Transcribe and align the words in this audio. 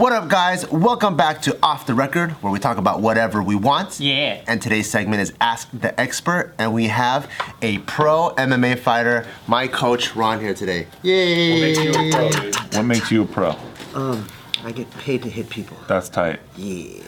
What 0.00 0.14
up, 0.14 0.28
guys? 0.28 0.66
Welcome 0.70 1.14
back 1.14 1.42
to 1.42 1.58
Off 1.62 1.84
the 1.84 1.92
Record, 1.92 2.30
where 2.40 2.50
we 2.50 2.58
talk 2.58 2.78
about 2.78 3.02
whatever 3.02 3.42
we 3.42 3.54
want. 3.54 4.00
Yeah. 4.00 4.42
And 4.46 4.62
today's 4.62 4.88
segment 4.88 5.20
is 5.20 5.34
Ask 5.42 5.68
the 5.74 6.00
Expert, 6.00 6.54
and 6.56 6.72
we 6.72 6.86
have 6.86 7.30
a 7.60 7.76
pro 7.80 8.30
MMA 8.38 8.78
fighter, 8.78 9.26
my 9.46 9.68
coach 9.68 10.16
Ron, 10.16 10.40
here 10.40 10.54
today. 10.54 10.86
Yay! 11.02 11.52
What 11.52 11.60
makes 11.60 11.84
you 11.84 11.90
a 11.90 12.10
pro? 12.10 12.50
what 12.78 12.82
makes 12.86 13.10
you 13.10 13.28
a 13.30 13.56
Um, 13.94 14.26
I 14.64 14.72
get 14.72 14.90
paid 14.92 15.22
to 15.24 15.28
hit 15.28 15.50
people. 15.50 15.76
That's 15.86 16.08
tight. 16.08 16.40
Yeah. 16.56 17.02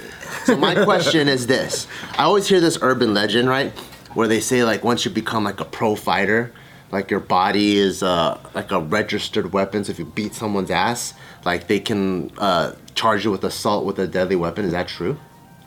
So 0.45 0.59
my 0.59 0.74
question 0.84 1.29
is 1.29 1.47
this: 1.47 1.87
I 2.19 2.24
always 2.24 2.47
hear 2.47 2.61
this 2.61 2.77
urban 2.83 3.15
legend, 3.15 3.48
right, 3.48 3.70
where 4.12 4.29
they 4.29 4.41
say 4.41 4.65
like 4.65 4.84
once 4.84 5.06
you 5.06 5.11
become 5.11 5.45
like 5.45 5.61
a 5.61 5.65
pro 5.65 5.97
fighter, 5.97 6.52
like 6.91 7.11
your 7.11 7.20
body 7.20 7.79
is 7.79 8.02
uh, 8.02 8.38
like 8.55 8.70
a 8.70 8.80
registered 8.80 9.55
weapon. 9.55 9.83
So 9.83 9.93
if 9.93 9.98
you 9.98 10.05
beat 10.05 10.34
someone's 10.34 10.70
ass, 10.70 11.15
like 11.45 11.66
they 11.66 11.80
can 11.80 12.30
uh, 12.37 12.74
charge 12.95 13.24
you 13.24 13.30
with 13.30 13.45
assault 13.45 13.84
with 13.84 13.98
a 13.98 14.06
deadly 14.06 14.37
weapon. 14.37 14.64
Is 14.64 14.73
that 14.73 14.88
true? 14.88 15.19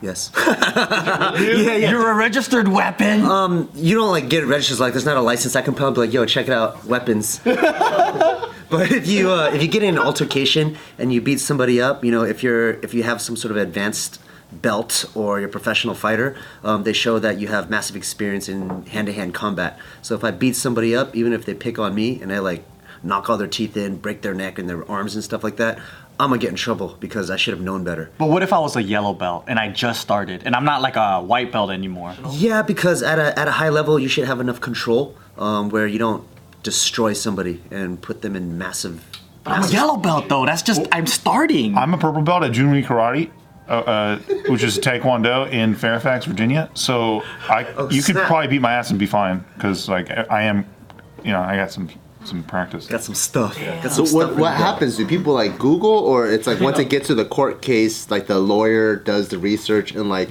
Yes. 0.02 0.31
yeah, 0.38 1.38
yeah. 1.38 1.89
You're 1.89 2.11
a 2.11 2.16
registered 2.16 2.67
weapon. 2.67 3.23
Um, 3.23 3.70
you 3.73 3.95
don't 3.95 4.11
like 4.11 4.29
get 4.29 4.45
registered 4.45 4.79
like 4.79 4.93
there's 4.93 5.05
not 5.05 5.17
a 5.17 5.21
license 5.21 5.55
I 5.55 5.61
can 5.61 5.73
probably 5.73 6.07
be 6.07 6.07
like, 6.07 6.13
yo, 6.13 6.25
check 6.25 6.47
it 6.47 6.53
out, 6.53 6.85
weapons. 6.85 7.39
but 7.43 8.91
if 8.91 9.07
you 9.07 9.31
uh, 9.31 9.52
if 9.53 9.61
you 9.61 9.67
get 9.67 9.83
in 9.83 9.95
an 9.95 10.02
altercation 10.02 10.77
and 10.97 11.13
you 11.13 11.21
beat 11.21 11.39
somebody 11.39 11.81
up, 11.81 12.03
you 12.03 12.11
know, 12.11 12.23
if 12.23 12.43
you're 12.43 12.71
if 12.81 12.93
you 12.93 13.03
have 13.03 13.21
some 13.21 13.35
sort 13.35 13.52
of 13.52 13.57
advanced 13.57 14.21
belt 14.52 15.05
or 15.16 15.39
you're 15.39 15.49
a 15.49 15.52
professional 15.52 15.95
fighter, 15.95 16.35
um, 16.63 16.83
they 16.83 16.94
show 16.94 17.19
that 17.19 17.39
you 17.39 17.47
have 17.47 17.69
massive 17.69 17.95
experience 17.95 18.47
in 18.47 18.85
hand-to-hand 18.85 19.33
combat. 19.33 19.77
So 20.02 20.16
if 20.16 20.23
I 20.23 20.31
beat 20.31 20.55
somebody 20.55 20.95
up, 20.95 21.16
even 21.16 21.33
if 21.33 21.45
they 21.45 21.53
pick 21.53 21.80
on 21.80 21.95
me 21.95 22.21
and 22.21 22.31
I 22.31 22.39
like 22.39 22.63
knock 23.03 23.30
all 23.30 23.38
their 23.38 23.47
teeth 23.47 23.77
in, 23.77 23.97
break 23.97 24.21
their 24.21 24.33
neck 24.33 24.57
and 24.57 24.69
their 24.69 24.89
arms 24.89 25.16
and 25.16 25.23
stuff 25.23 25.44
like 25.44 25.57
that, 25.57 25.80
I'm 26.19 26.30
gonna 26.30 26.39
get 26.39 26.49
in 26.49 26.55
trouble 26.55 26.95
because 26.99 27.30
I 27.30 27.35
should 27.35 27.53
have 27.53 27.61
known 27.63 27.83
better. 27.83 28.09
but 28.17 28.30
what 28.30 28.41
if 28.44 28.53
I 28.53 28.59
was 28.59 28.75
a 28.75 28.83
yellow 28.83 29.13
belt 29.13 29.45
and 29.47 29.59
I 29.59 29.69
just 29.69 29.99
started 30.02 30.44
and 30.45 30.55
I'm 30.55 30.63
not 30.66 30.81
like 30.81 30.95
a 30.95 31.22
white 31.22 31.52
belt 31.52 31.72
anymore? 31.72 32.16
Yeah, 32.31 32.61
because 32.61 33.03
at 33.03 33.19
a, 33.19 33.38
at 33.38 33.47
a 33.47 33.52
high 33.52 33.69
level, 33.69 33.99
you 33.99 34.07
should 34.07 34.25
have 34.25 34.39
enough 34.39 34.61
control 34.61 35.16
um, 35.38 35.69
where 35.69 35.88
you 35.88 35.99
don't 35.99 36.23
destroy 36.63 37.13
somebody 37.13 37.61
and 37.69 38.02
put 38.02 38.22
them 38.22 38.35
in 38.35 38.57
massive. 38.57 39.03
I'm 39.45 39.63
a 39.63 39.67
yellow 39.67 39.97
belt 39.97 40.30
though. 40.30 40.45
That's 40.45 40.61
just 40.63 40.88
I'm 40.91 41.05
starting. 41.05 41.77
I'm 41.77 41.94
a 41.94 41.97
purple 41.97 42.22
belt 42.22 42.44
at 42.44 42.52
Junri 42.52 42.83
Karate, 42.83 43.29
uh, 43.67 43.72
uh, 43.72 44.19
which 44.47 44.63
is 44.63 44.79
Taekwondo 44.79 45.52
in 45.52 45.75
Fairfax, 45.75 46.25
Virginia. 46.25 46.69
So 46.73 47.22
I, 47.47 47.61
you 47.91 48.02
could 48.02 48.16
snap. 48.16 48.27
probably 48.27 48.47
beat 48.47 48.61
my 48.61 48.73
ass 48.73 48.89
and 48.89 48.97
be 48.97 49.05
fine 49.05 49.44
because 49.55 49.88
like 49.89 50.09
I 50.09 50.23
I 50.29 50.41
am, 50.44 50.66
you 51.23 51.31
know, 51.31 51.41
I 51.41 51.57
got 51.57 51.72
some 51.72 51.89
some 52.28 52.44
practice. 52.44 52.88
Got 52.88 53.04
some 53.04 53.16
stuff. 53.16 53.58
Got 53.59 53.92
So 53.92 54.06
some 54.06 54.16
what 54.16 54.28
stuff 54.28 54.40
what 54.40 54.54
in 54.54 54.58
there. 54.58 54.68
happens? 54.68 54.98
Do 54.98 55.06
people 55.06 55.34
like 55.34 55.58
Google, 55.59 55.92
or 55.92 56.28
it's 56.30 56.48
like 56.48 56.59
once 56.59 56.80
it 56.80 56.90
gets 56.90 57.08
to 57.08 57.16
the 57.16 57.26
court 57.26 57.62
case, 57.62 58.09
like 58.12 58.28
the 58.28 58.40
lawyer 58.40 58.95
does 58.95 59.30
the 59.30 59.38
research 59.38 59.92
and 59.94 60.09
like 60.09 60.30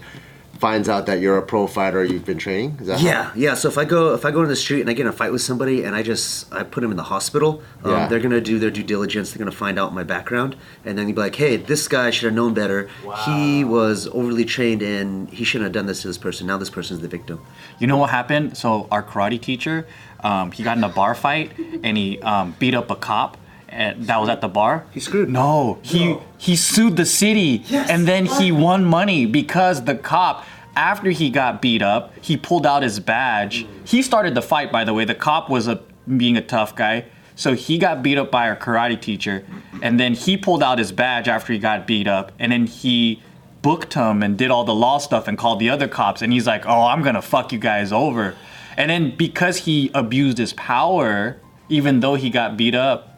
finds 0.58 0.88
out 0.88 1.06
that 1.06 1.20
you're 1.20 1.36
a 1.38 1.42
pro 1.42 1.66
fighter, 1.66 2.02
you've 2.04 2.24
been 2.24 2.38
training? 2.38 2.78
Is 2.80 2.86
that 2.86 3.00
how- 3.00 3.06
Yeah, 3.06 3.30
yeah. 3.34 3.54
So 3.54 3.68
if 3.68 3.76
I 3.78 3.84
go 3.84 4.14
if 4.14 4.24
I 4.24 4.30
go 4.30 4.42
in 4.42 4.48
the 4.48 4.56
street 4.56 4.80
and 4.80 4.88
I 4.90 4.92
get 4.92 5.02
in 5.02 5.08
a 5.08 5.12
fight 5.12 5.32
with 5.32 5.42
somebody 5.42 5.84
and 5.84 5.94
I 5.94 6.02
just 6.02 6.52
I 6.52 6.62
put 6.62 6.80
them 6.80 6.90
in 6.90 6.96
the 6.96 7.02
hospital, 7.04 7.62
um, 7.84 7.90
Yeah. 7.90 8.08
they're 8.08 8.20
gonna 8.20 8.40
do 8.40 8.58
their 8.58 8.70
due 8.70 8.82
diligence. 8.82 9.32
They're 9.32 9.38
gonna 9.44 9.50
find 9.56 9.78
out 9.78 9.92
my 9.94 10.04
background, 10.04 10.56
and 10.84 10.96
then 10.96 11.06
you'd 11.08 11.16
be 11.16 11.20
like, 11.22 11.34
"Hey, 11.36 11.56
this 11.56 11.88
guy 11.88 12.10
should 12.10 12.26
have 12.26 12.34
known 12.34 12.54
better. 12.54 12.88
He 13.26 13.64
was 13.64 14.08
overly 14.12 14.44
trained 14.44 14.82
and 14.82 15.28
he 15.28 15.44
shouldn't 15.44 15.64
have 15.66 15.72
done 15.72 15.86
this 15.86 16.02
to 16.02 16.08
this 16.08 16.18
person. 16.18 16.46
Now 16.46 16.56
this 16.58 16.70
person's 16.70 17.00
the 17.00 17.08
victim." 17.08 17.40
You 17.78 17.86
know 17.86 17.96
what 17.96 18.10
happened? 18.10 18.56
So 18.56 18.86
our 18.90 19.02
karate 19.02 19.40
teacher, 19.40 19.86
um, 20.22 20.50
he 20.52 20.62
got 20.62 20.76
in 20.76 20.84
a 20.84 20.88
bar 20.88 21.14
fight 21.14 21.50
and 21.82 21.96
he 21.96 22.20
um, 22.22 22.54
beat 22.58 22.74
up 22.74 22.90
a 22.90 22.96
cop. 22.96 23.36
And 23.74 24.04
that 24.06 24.20
was 24.20 24.28
at 24.28 24.40
the 24.40 24.48
bar. 24.48 24.86
He 24.92 25.00
screwed. 25.00 25.28
No, 25.28 25.80
he 25.82 26.16
he 26.38 26.54
sued 26.54 26.96
the 26.96 27.04
city, 27.04 27.64
and 27.72 28.06
then 28.06 28.26
he 28.26 28.52
won 28.52 28.84
money 28.84 29.26
because 29.26 29.84
the 29.84 29.96
cop, 29.96 30.44
after 30.76 31.10
he 31.10 31.28
got 31.28 31.60
beat 31.60 31.82
up, 31.82 32.12
he 32.20 32.36
pulled 32.36 32.66
out 32.66 32.84
his 32.84 33.00
badge. 33.00 33.64
Mm. 33.64 33.88
He 33.88 34.00
started 34.02 34.36
the 34.36 34.42
fight, 34.42 34.70
by 34.70 34.84
the 34.84 34.94
way. 34.94 35.04
The 35.04 35.16
cop 35.16 35.50
was 35.50 35.66
a 35.66 35.80
being 36.16 36.36
a 36.36 36.40
tough 36.40 36.76
guy, 36.76 37.06
so 37.34 37.54
he 37.54 37.76
got 37.78 38.00
beat 38.00 38.16
up 38.16 38.30
by 38.30 38.48
our 38.48 38.54
karate 38.54 39.00
teacher, 39.00 39.44
and 39.82 39.98
then 39.98 40.14
he 40.14 40.36
pulled 40.36 40.62
out 40.62 40.78
his 40.78 40.92
badge 40.92 41.26
after 41.26 41.52
he 41.52 41.58
got 41.58 41.84
beat 41.84 42.06
up, 42.06 42.30
and 42.38 42.52
then 42.52 42.66
he 42.66 43.20
booked 43.60 43.94
him 43.94 44.22
and 44.22 44.38
did 44.38 44.52
all 44.52 44.62
the 44.64 44.74
law 44.74 44.98
stuff 44.98 45.26
and 45.26 45.36
called 45.36 45.58
the 45.58 45.68
other 45.70 45.88
cops, 45.88 46.22
and 46.22 46.32
he's 46.32 46.46
like, 46.46 46.64
"Oh, 46.64 46.84
I'm 46.84 47.02
gonna 47.02 47.22
fuck 47.22 47.52
you 47.52 47.58
guys 47.58 47.90
over," 47.90 48.36
and 48.76 48.88
then 48.88 49.16
because 49.16 49.56
he 49.66 49.90
abused 49.94 50.38
his 50.38 50.52
power, 50.52 51.38
even 51.68 51.98
though 51.98 52.14
he 52.14 52.30
got 52.30 52.56
beat 52.56 52.76
up, 52.76 53.13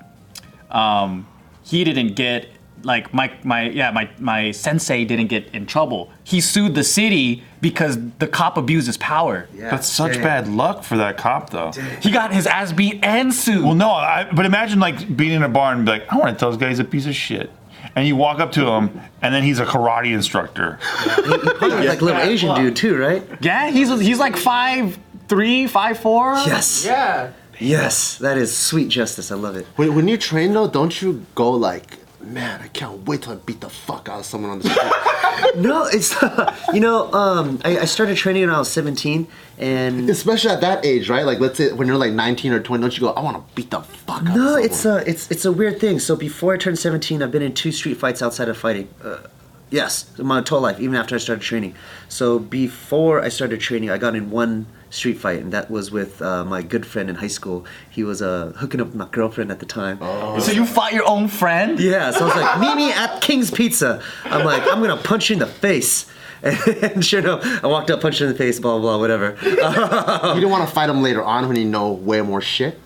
um, 0.76 1.26
he 1.62 1.84
didn't 1.84 2.14
get 2.14 2.48
like 2.82 3.12
my 3.12 3.32
my 3.42 3.69
yeah 3.70 3.91
my 3.91 4.09
my 4.19 4.50
sensei 4.53 5.04
didn't 5.04 5.26
get 5.26 5.53
in 5.54 5.66
trouble. 5.66 6.10
He 6.22 6.41
sued 6.41 6.75
the 6.75 6.84
city 6.84 7.42
because 7.60 7.98
the 8.19 8.28
cop 8.28 8.56
abused 8.56 8.86
his 8.86 8.98
power. 8.98 9.48
Yeah. 9.54 9.70
That's 9.70 9.88
such 9.88 10.15
Dang. 10.15 10.22
bad 10.22 10.48
luck 10.48 10.84
for 10.84 10.97
that 10.98 11.16
cop, 11.16 11.50
though. 11.50 11.72
He 12.00 12.10
got 12.10 12.32
his 12.32 12.47
ass 12.47 12.72
beat 12.72 13.03
and 13.03 13.32
sued. 13.34 13.65
Well, 13.65 13.75
no, 13.75 13.91
I, 13.91 14.31
but 14.32 14.47
imagine 14.47 14.78
like 14.78 15.16
being 15.16 15.32
in 15.32 15.42
a 15.42 15.48
bar 15.48 15.72
and 15.72 15.84
be 15.84 15.92
like, 15.92 16.12
I 16.12 16.16
want 16.16 16.36
to 16.36 16.38
tell 16.38 16.50
this 16.50 16.60
guy 16.60 16.69
he's 16.69 16.78
a 16.78 16.84
piece 16.84 17.06
of 17.06 17.15
shit. 17.15 17.50
And 17.94 18.06
you 18.06 18.15
walk 18.15 18.41
up 18.41 18.53
to 18.53 18.66
him, 18.66 19.00
and 19.22 19.32
then 19.34 19.42
he's 19.42 19.59
a 19.59 19.65
karate 19.65 20.12
instructor. 20.12 20.78
he 21.04 21.10
Probably 21.59 21.86
like 21.88 22.00
a 22.00 22.04
little 22.04 22.20
Asian 22.20 22.54
dude 22.54 22.76
too, 22.76 22.97
right? 22.97 23.25
yeah, 23.41 23.70
he's 23.70 23.88
he's 24.00 24.19
like 24.19 24.36
five 24.36 24.98
three, 25.28 25.66
five 25.66 25.98
four. 25.98 26.34
Yes. 26.34 26.84
Yeah. 26.84 27.32
Yes, 27.58 28.18
that 28.18 28.36
is 28.36 28.56
sweet 28.56 28.88
justice. 28.88 29.30
I 29.30 29.36
love 29.36 29.56
it. 29.56 29.66
When, 29.76 29.94
when 29.94 30.08
you 30.08 30.16
train 30.16 30.52
though, 30.52 30.68
don't 30.68 31.00
you 31.00 31.24
go 31.34 31.50
like, 31.50 31.98
man, 32.20 32.60
I 32.60 32.68
can't 32.68 33.06
wait 33.06 33.22
till 33.22 33.32
I 33.32 33.36
beat 33.36 33.60
the 33.60 33.70
fuck 33.70 34.08
out 34.08 34.20
of 34.20 34.26
someone 34.26 34.50
on 34.50 34.58
the 34.60 34.70
street. 34.70 34.92
No, 35.54 35.84
it's 35.84 36.14
you 36.72 36.80
know, 36.80 37.12
um, 37.12 37.60
I, 37.62 37.80
I 37.80 37.84
started 37.84 38.16
training 38.16 38.42
when 38.42 38.50
I 38.50 38.58
was 38.58 38.70
17, 38.70 39.26
and 39.58 40.08
Especially 40.08 40.50
at 40.50 40.62
that 40.62 40.84
age, 40.84 41.10
right? 41.10 41.26
Like, 41.26 41.40
let's 41.40 41.58
say 41.58 41.72
when 41.72 41.86
you're 41.86 41.98
like 41.98 42.12
19 42.12 42.52
or 42.52 42.60
20, 42.60 42.80
don't 42.80 42.94
you 42.96 43.00
go, 43.00 43.10
I 43.10 43.20
want 43.20 43.36
to 43.36 43.54
beat 43.54 43.70
the 43.70 43.80
fuck 43.80 44.26
out 44.26 44.34
no, 44.34 44.56
it's 44.56 44.86
a 44.86 45.08
it's 45.08 45.30
it's 45.30 45.44
a 45.44 45.52
weird 45.52 45.78
thing. 45.78 45.98
So 45.98 46.16
before 46.16 46.54
I 46.54 46.56
turned 46.56 46.78
17, 46.78 47.22
I've 47.22 47.30
been 47.30 47.42
in 47.42 47.52
two 47.54 47.70
street 47.72 47.98
fights 47.98 48.22
outside 48.22 48.48
of 48.48 48.56
fighting. 48.56 48.88
Uh, 49.04 49.18
yes, 49.70 50.18
my 50.18 50.42
whole 50.46 50.60
life, 50.60 50.80
even 50.80 50.96
after 50.96 51.14
I 51.14 51.18
started 51.18 51.42
training. 51.42 51.74
So 52.08 52.38
before 52.38 53.20
I 53.20 53.28
started 53.28 53.60
training, 53.60 53.90
I 53.90 53.98
got 53.98 54.14
in 54.16 54.30
one 54.30 54.66
street 54.96 55.18
fight, 55.18 55.40
and 55.40 55.52
that 55.52 55.70
was 55.70 55.90
with 55.90 56.20
uh, 56.20 56.44
my 56.44 56.62
good 56.62 56.84
friend 56.86 57.08
in 57.08 57.16
high 57.16 57.26
school. 57.28 57.64
He 57.90 58.02
was 58.02 58.20
uh, 58.22 58.52
hooking 58.56 58.80
up 58.80 58.88
with 58.88 58.96
my 58.96 59.08
girlfriend 59.10 59.50
at 59.52 59.60
the 59.60 59.66
time. 59.66 59.98
So 60.40 60.50
you 60.52 60.66
fought 60.66 60.92
your 60.92 61.08
own 61.08 61.28
friend? 61.28 61.78
Yeah, 61.78 62.10
so 62.10 62.20
I 62.20 62.24
was 62.24 62.36
like, 62.36 62.60
meet 62.60 62.76
me 62.76 62.92
at 62.92 63.20
King's 63.20 63.50
Pizza. 63.50 64.02
I'm 64.24 64.44
like, 64.44 64.62
I'm 64.62 64.80
gonna 64.80 64.96
punch 64.96 65.30
you 65.30 65.34
in 65.34 65.40
the 65.40 65.46
face. 65.46 66.06
And 66.42 67.04
sure 67.04 67.20
enough, 67.20 67.42
I 67.64 67.66
walked 67.66 67.90
up, 67.90 68.00
punched 68.00 68.20
her 68.20 68.26
in 68.26 68.32
the 68.32 68.38
face, 68.38 68.60
blah, 68.60 68.78
blah, 68.78 68.96
blah, 68.96 69.00
whatever. 69.00 69.36
you 69.42 69.56
don't 70.40 70.50
want 70.50 70.68
to 70.68 70.72
fight 70.74 70.88
him 70.88 71.02
later 71.02 71.22
on 71.22 71.48
when 71.48 71.56
you 71.56 71.64
know 71.64 71.92
way 71.92 72.20
more 72.20 72.40
shit. 72.40 72.78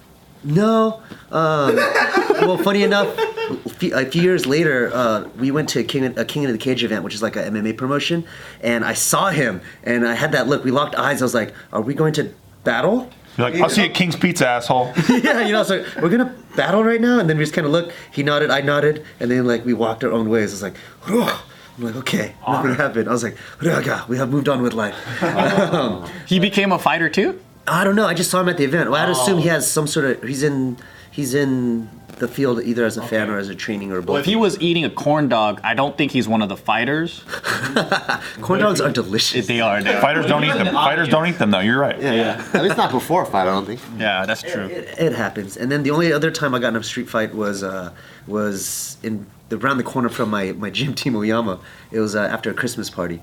No. 0.43 1.03
Um, 1.31 1.77
well, 1.77 2.57
funny 2.59 2.83
enough, 2.83 3.09
a 3.19 3.30
few, 3.57 3.95
a 3.95 4.05
few 4.05 4.23
years 4.23 4.47
later, 4.47 4.91
uh, 4.93 5.29
we 5.39 5.51
went 5.51 5.69
to 5.71 5.81
a 5.81 5.85
King, 5.85 6.19
a 6.19 6.25
King 6.25 6.45
of 6.47 6.53
the 6.53 6.59
Cage 6.59 6.83
event, 6.85 7.05
which 7.05 7.15
is 7.15 7.23
like 7.23 7.37
a 7.37 7.43
MMA 7.45 7.77
promotion, 7.77 8.25
and 8.61 8.85
I 8.85 8.95
saw 8.95 9.31
him, 9.31 9.61
and 9.85 10.07
I 10.07 10.15
had 10.15 10.33
that 10.33 10.49
look. 10.49 10.65
We 10.65 10.71
locked 10.71 10.95
eyes. 10.95 11.23
I 11.23 11.25
was 11.25 11.35
like, 11.35 11.55
"Are 11.73 11.81
we 11.81 11.95
going 11.95 12.13
to 12.15 12.33
battle?" 12.65 13.11
You're 13.37 13.51
like, 13.51 13.61
I'll 13.61 13.71
see 13.71 13.83
you 13.83 13.89
at 13.89 13.95
King's 13.95 14.17
Pizza, 14.17 14.47
asshole. 14.47 14.93
yeah, 15.09 15.47
you 15.47 15.53
know, 15.53 15.63
so 15.63 15.85
we're 16.03 16.09
gonna 16.09 16.35
battle 16.57 16.83
right 16.85 17.01
now, 17.01 17.19
and 17.21 17.31
then 17.31 17.39
we 17.39 17.45
just 17.45 17.55
kind 17.55 17.67
of 17.67 17.73
looked. 17.73 17.93
He 18.13 18.23
nodded, 18.23 18.51
I 18.51 18.61
nodded, 18.61 19.05
and 19.21 19.31
then 19.31 19.47
like 19.47 19.65
we 19.65 19.73
walked 19.73 20.05
our 20.05 20.13
own 20.13 20.29
ways. 20.29 20.51
I 20.51 20.55
was 20.55 20.63
like, 20.63 20.77
"Ugh." 21.07 21.43
I'm 21.79 21.85
like, 21.85 21.97
okay, 21.97 22.35
nothing 22.47 22.75
happened. 22.75 23.09
I 23.09 23.13
was 23.13 23.23
like, 23.23 23.37
"Raga, 23.63 24.05
we 24.09 24.19
have 24.19 24.29
moved 24.29 24.49
on 24.49 24.61
with 24.61 24.75
life. 24.75 24.95
He 26.27 26.39
became 26.39 26.73
a 26.73 26.79
fighter 26.79 27.09
too? 27.09 27.41
I 27.67 27.85
don't 27.85 27.97
know. 27.97 28.07
I 28.07 28.13
just 28.15 28.31
saw 28.31 28.41
him 28.41 28.49
at 28.49 28.57
the 28.59 28.65
event. 28.65 28.91
Well, 28.91 29.03
I'd 29.03 29.09
assume 29.09 29.39
he 29.39 29.49
has 29.49 29.71
some 29.71 29.87
sort 29.87 30.05
of. 30.07 30.23
He's 30.23 30.43
in. 30.43 30.77
He's 31.11 31.35
in 31.35 31.89
the 32.21 32.29
field 32.29 32.63
either 32.63 32.85
as 32.85 32.97
a 32.97 33.03
fan 33.03 33.29
or 33.29 33.39
as 33.39 33.49
a 33.49 33.55
training 33.55 33.91
or 33.91 34.01
both. 34.01 34.09
Well, 34.09 34.17
if 34.19 34.27
he 34.27 34.37
was 34.37 34.61
eating 34.61 34.85
a 34.85 34.91
corn 34.91 35.29
dog, 35.29 35.61
I 35.65 35.75
don't 35.75 35.99
think 35.99 36.13
he's 36.13 36.29
one 36.29 36.43
of 36.43 36.49
the 36.49 36.57
fighters. 36.57 37.25
Corn 38.41 38.61
dogs 38.61 38.81
are 38.81 38.91
delicious. 38.91 39.47
They 39.47 39.61
are. 39.61 39.83
They 39.83 39.95
are. 39.95 40.01
Fighters 40.01 40.27
don't 40.27 40.45
eat 40.45 40.53
them. 40.53 40.67
Fighters 40.67 41.09
don't 41.09 41.27
eat 41.27 41.39
them, 41.39 41.51
though. 41.51 41.61
You're 41.61 41.81
right. 41.81 42.01
Yeah, 42.01 42.13
yeah. 42.13 42.51
At 42.55 42.63
least 42.63 42.77
not 42.77 42.91
before 42.93 43.23
a 43.23 43.27
fight, 43.27 43.43
I 43.43 43.53
don't 43.53 43.67
think. 43.67 43.81
Yeah, 43.99 44.25
that's 44.27 44.43
true. 44.43 44.67
It, 44.67 44.99
it 44.99 45.13
happens. 45.13 45.57
And 45.57 45.73
then 45.73 45.83
the 45.83 45.91
only 45.91 46.13
other 46.13 46.31
time 46.31 46.55
I 46.55 46.59
got 46.61 46.69
in 46.69 46.77
a 46.77 46.83
street 46.83 47.09
fight 47.09 47.35
was 47.35 47.63
uh, 47.63 47.93
was 48.27 48.99
in 49.03 49.27
the, 49.49 49.57
around 49.59 49.79
the 49.79 49.83
corner 49.83 50.09
from 50.09 50.31
my, 50.31 50.53
my 50.53 50.71
gym 50.71 50.95
team 51.01 51.17
Oyama. 51.17 51.59
It 51.91 52.01
was 52.01 52.15
uh, 52.15 52.21
after 52.23 52.51
a 52.51 52.55
Christmas 52.55 52.89
party. 52.91 53.21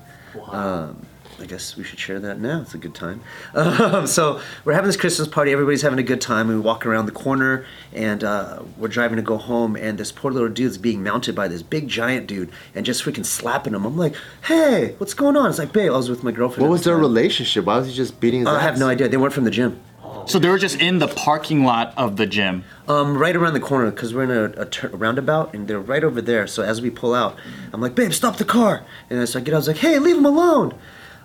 Um, 0.52 1.07
I 1.40 1.46
guess 1.46 1.78
we 1.78 1.84
should 1.84 2.00
share 2.00 2.20
that 2.20 2.40
now. 2.40 2.62
It's 2.62 2.74
a 2.74 2.78
good 2.78 2.96
time. 2.96 3.22
Um, 3.58 4.08
so 4.08 4.42
we're 4.66 4.74
having 4.74 4.88
this 4.88 4.98
Christmas 4.98 5.28
party. 5.28 5.52
Everybody's 5.52 5.82
having 5.82 6.00
a 6.00 6.04
good 6.04 6.22
time. 6.22 6.48
We 6.48 6.58
walk 6.60 6.86
around 6.86 7.06
the 7.06 7.12
corner, 7.12 7.66
and 7.94 8.24
uh, 8.24 8.64
we're 8.78 8.88
driving 8.88 9.18
to 9.18 9.22
go 9.22 9.38
home. 9.38 9.76
And 9.76 9.98
this 9.98 10.12
poor 10.12 10.32
little 10.32 10.50
dude's 10.50 10.78
being 10.78 11.04
mounted 11.04 11.36
by 11.36 11.48
this 11.48 11.62
big 11.62 11.88
giant 11.88 12.28
dude, 12.28 12.50
and 12.74 12.86
just 12.86 13.04
freaking 13.04 13.26
slapping 13.26 13.74
him. 13.74 13.86
I'm 13.86 13.98
like, 13.98 14.16
"Hey, 14.46 14.96
what's 14.98 15.14
going 15.14 15.36
on?" 15.38 15.50
It's 15.50 15.60
like, 15.60 15.74
"Babe, 15.74 15.92
I 15.92 15.98
was 15.98 16.10
with 16.10 16.24
my 16.24 16.32
girlfriend." 16.32 16.64
What 16.64 16.72
was 16.72 16.84
their 16.84 16.96
time." 16.96 17.02
relationship? 17.02 17.66
Why 17.66 17.78
was 17.78 17.88
he 17.88 17.94
just 17.94 18.20
beating 18.20 18.42
his 18.42 18.50
I 18.50 18.56
ass? 18.58 18.62
have 18.62 18.80
no 18.80 18.88
idea. 18.88 19.08
They 19.08 19.18
weren't 19.18 19.34
from 19.34 19.44
the 19.46 19.52
gym. 19.52 19.80
So 20.26 20.40
they 20.40 20.50
were 20.50 20.58
just 20.58 20.82
in 20.82 21.00
the 21.00 21.08
parking 21.08 21.64
lot 21.64 21.94
of 21.96 22.18
the 22.18 22.26
gym. 22.26 22.66
Um, 22.90 23.18
right 23.18 23.34
around 23.36 23.54
the 23.54 23.62
corner 23.62 23.92
because 23.92 24.14
we're 24.14 24.24
in 24.24 24.32
a, 24.32 24.62
a, 24.62 24.66
tur- 24.66 24.90
roundabout 24.90 25.54
and 25.54 25.70
they're 25.70 25.80
right 25.80 26.04
over 26.04 26.22
there. 26.22 26.48
So 26.48 26.64
as 26.64 26.82
we 26.82 26.90
pull 26.90 27.14
out, 27.14 27.38
I'm 27.72 27.80
like, 27.80 27.96
babe, 27.96 28.12
stop 28.12 28.36
the 28.38 28.44
car. 28.44 28.84
And 29.10 29.28
so 29.30 29.40
I 29.40 29.42
get 29.42 29.54
out. 29.54 29.58
I 29.58 29.60
was 29.60 29.68
like, 29.70 29.78
hey, 29.78 30.00
leave 30.00 30.18
him 30.18 30.26
alone. 30.26 30.74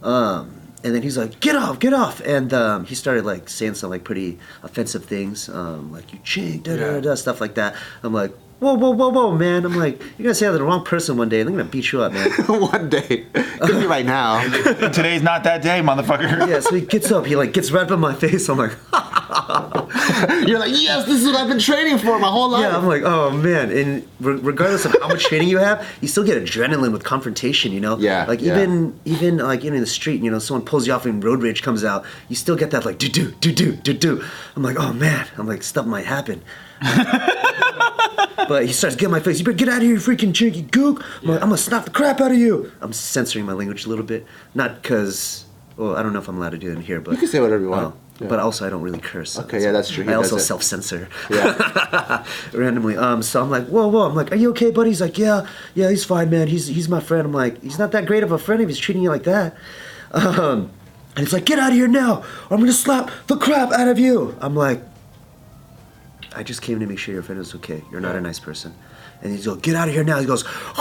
Um, 0.02 0.58
and 0.84 0.94
then 0.94 1.02
he's 1.02 1.16
like, 1.16 1.38
get 1.40 1.54
off, 1.54 1.78
get 1.78 1.93
off. 1.94 2.20
And 2.20 2.52
um, 2.52 2.84
he 2.84 2.94
started 2.94 3.25
like 3.25 3.49
saying 3.49 3.75
some 3.75 3.90
like 3.90 4.04
pretty 4.04 4.38
offensive 4.62 5.04
things, 5.04 5.49
um, 5.49 5.93
like 5.93 6.12
you 6.12 6.19
chink, 6.20 6.64
da 6.64 6.76
da 6.76 6.94
da 6.94 7.00
da, 7.00 7.14
stuff 7.14 7.40
like 7.40 7.54
that. 7.54 7.75
I'm 8.02 8.12
like, 8.12 8.32
whoa, 8.58 8.75
whoa, 8.75 8.90
whoa, 8.90 9.08
whoa, 9.08 9.37
man. 9.37 9.64
I'm 9.64 9.76
like, 9.76 10.00
you're 10.00 10.25
gonna 10.25 10.34
say 10.34 10.46
that 10.46 10.52
to 10.52 10.58
the 10.58 10.64
wrong 10.64 10.84
person 10.84 11.16
one 11.16 11.28
day, 11.28 11.40
and 11.40 11.49
they're 11.49 11.56
gonna 11.56 11.69
beat 11.69 11.93
you 11.93 12.00
up, 12.02 12.12
man. 12.12 12.31
One 12.46 12.88
day, 12.88 13.26
could 13.60 13.81
be 13.81 13.87
right 13.87 14.06
now. 14.06 14.43
Today's 14.90 15.22
not 15.22 15.44
that 15.44 15.62
day, 15.62 15.81
motherfucker. 15.81 16.49
yeah. 16.49 16.60
So 16.60 16.75
he 16.75 16.82
gets 16.82 17.10
up, 17.10 17.26
he 17.26 17.34
like 17.37 17.52
gets 17.52 17.70
right 17.72 17.82
up 17.82 17.90
in 17.90 18.00
my 18.00 18.14
face. 18.14 18.49
I'm 18.49 18.58
like, 18.58 18.76
You're 20.46 20.58
like, 20.58 20.73
yes, 20.73 21.06
this 21.06 21.20
is 21.20 21.26
what 21.26 21.37
I've 21.37 21.49
been 21.49 21.58
training 21.58 21.99
for 21.99 22.19
my 22.19 22.29
whole 22.29 22.49
life. 22.50 22.62
Yeah, 22.62 22.76
I'm 22.76 22.87
like, 22.87 23.02
oh 23.02 23.31
man. 23.31 23.70
And 23.70 24.06
re- 24.20 24.34
regardless 24.40 24.84
of 24.84 24.94
how 25.00 25.08
much 25.08 25.25
training 25.25 25.49
you 25.49 25.58
have, 25.58 25.87
you 26.00 26.08
still 26.08 26.25
get 26.25 26.43
adrenaline 26.43 26.93
with 26.93 27.05
confrontation. 27.05 27.73
You 27.73 27.81
know. 27.81 27.99
Yeah, 27.99 28.25
Like 28.26 28.40
yeah. 28.40 28.55
even 28.56 28.99
even 29.05 29.37
like 29.38 29.64
you 29.64 29.70
know, 29.70 29.76
in 29.76 29.81
the 29.82 29.87
street, 29.87 30.23
you 30.23 30.31
know, 30.31 30.38
someone 30.38 30.64
pulls 30.67 30.87
you 30.87 30.93
off 30.93 31.06
and 31.06 31.23
road 31.23 31.43
rage 31.43 31.62
comes 31.62 31.84
out, 31.84 32.05
you 32.29 32.37
still 32.37 32.56
get 32.56 32.70
that 32.73 32.84
like 32.84 32.99
do 32.99 33.08
do 33.08 33.31
do 33.40 33.52
do 33.52 33.73
do 33.73 33.93
do. 33.94 34.25
I'm 34.56 34.62
like, 34.62 34.76
oh 34.79 34.93
man. 34.93 35.26
I'm 35.37 35.46
like, 35.46 35.62
stuff 35.62 35.87
might 35.87 36.06
happen. 36.06 36.43
but 38.49 38.67
he 38.67 38.73
starts 38.73 38.96
getting 38.96 39.12
my 39.12 39.20
face. 39.20 39.38
You 39.38 39.44
better 39.44 39.56
get 39.56 39.69
out 39.69 39.76
of 39.78 39.82
here, 39.82 39.93
you 39.93 39.99
freaking 39.99 40.32
chinky 40.32 40.69
gook. 40.69 41.02
I'm 41.23 41.28
like, 41.28 41.43
I'm 41.43 41.49
gonna 41.49 41.56
slap 41.58 41.85
the 41.85 41.90
crap 41.90 42.20
out 42.20 42.32
of 42.32 42.37
you. 42.38 42.70
I'm 42.81 42.93
censoring 42.93 43.44
my 43.46 43.52
language 43.52 43.87
a 43.87 43.88
little 43.88 44.05
bit, 44.05 44.26
not 44.55 44.82
because. 44.82 45.44
Well, 45.76 45.96
I 45.96 46.02
don't 46.02 46.12
know 46.12 46.19
if 46.19 46.28
I'm 46.28 46.37
allowed 46.37 46.50
to 46.50 46.58
do 46.58 46.69
it 46.70 46.75
in 46.75 46.82
here, 46.82 47.00
but 47.00 47.12
You 47.12 47.17
can 47.19 47.28
say 47.28 47.40
whatever 47.40 47.62
you 47.62 47.70
want. 47.70 47.94
Oh, 47.94 47.99
Yeah. 48.22 48.28
But 48.28 48.38
also, 48.40 48.66
I 48.66 48.70
don't 48.70 48.82
really 48.82 49.00
curse. 49.00 49.32
so 49.32 49.42
Okay, 49.42 49.62
yeah, 49.62 49.72
that's 49.72 49.90
true. 49.90 50.04
He 50.04 50.10
I 50.10 50.14
also 50.14 50.36
doesn't. 50.36 50.46
self-censor 50.46 51.08
Yeah. 51.30 52.24
randomly. 52.52 52.96
Um, 52.96 53.22
so 53.22 53.42
I'm 53.42 53.50
like, 53.50 53.66
whoa, 53.66 53.88
whoa. 53.88 54.06
I'm 54.08 54.14
like, 54.14 54.32
are 54.32 54.36
you 54.36 54.50
okay, 54.50 54.70
buddy? 54.70 54.90
He's 54.90 55.00
like, 55.00 55.19
yeah, 55.19 55.46
yeah, 55.74 55.90
he's 55.90 56.04
fine, 56.04 56.30
man. 56.30 56.48
He's 56.48 56.66
he's 56.66 56.88
my 56.88 57.00
friend. 57.00 57.26
I'm 57.26 57.32
like, 57.32 57.60
he's 57.62 57.78
not 57.78 57.92
that 57.92 58.06
great 58.06 58.22
of 58.22 58.32
a 58.32 58.38
friend 58.38 58.62
if 58.62 58.69
he's 58.69 58.78
treating 58.78 59.02
you 59.02 59.10
like 59.10 59.24
that. 59.24 59.54
Um, 60.12 60.70
and 61.16 61.24
he's 61.26 61.32
like, 61.32 61.44
get 61.44 61.58
out 61.58 61.70
of 61.70 61.74
here 61.74 61.88
now, 61.88 62.19
or 62.48 62.54
I'm 62.54 62.60
gonna 62.60 62.72
slap 62.72 63.10
the 63.26 63.36
crap 63.36 63.72
out 63.72 63.88
of 63.88 63.98
you. 63.98 64.36
I'm 64.40 64.54
like, 64.54 64.80
I 66.34 66.42
just 66.42 66.62
came 66.62 66.80
to 66.80 66.86
make 66.86 66.98
sure 66.98 67.12
your 67.14 67.22
friend 67.22 67.40
is 67.40 67.54
okay. 67.56 67.82
You're 67.90 68.00
not 68.00 68.16
a 68.16 68.20
nice 68.20 68.38
person. 68.38 68.75
And 69.22 69.30
he's 69.32 69.46
like, 69.46 69.62
get 69.62 69.76
out 69.76 69.88
of 69.88 69.94
here 69.94 70.02
now. 70.04 70.18
He 70.18 70.26
goes, 70.26 70.44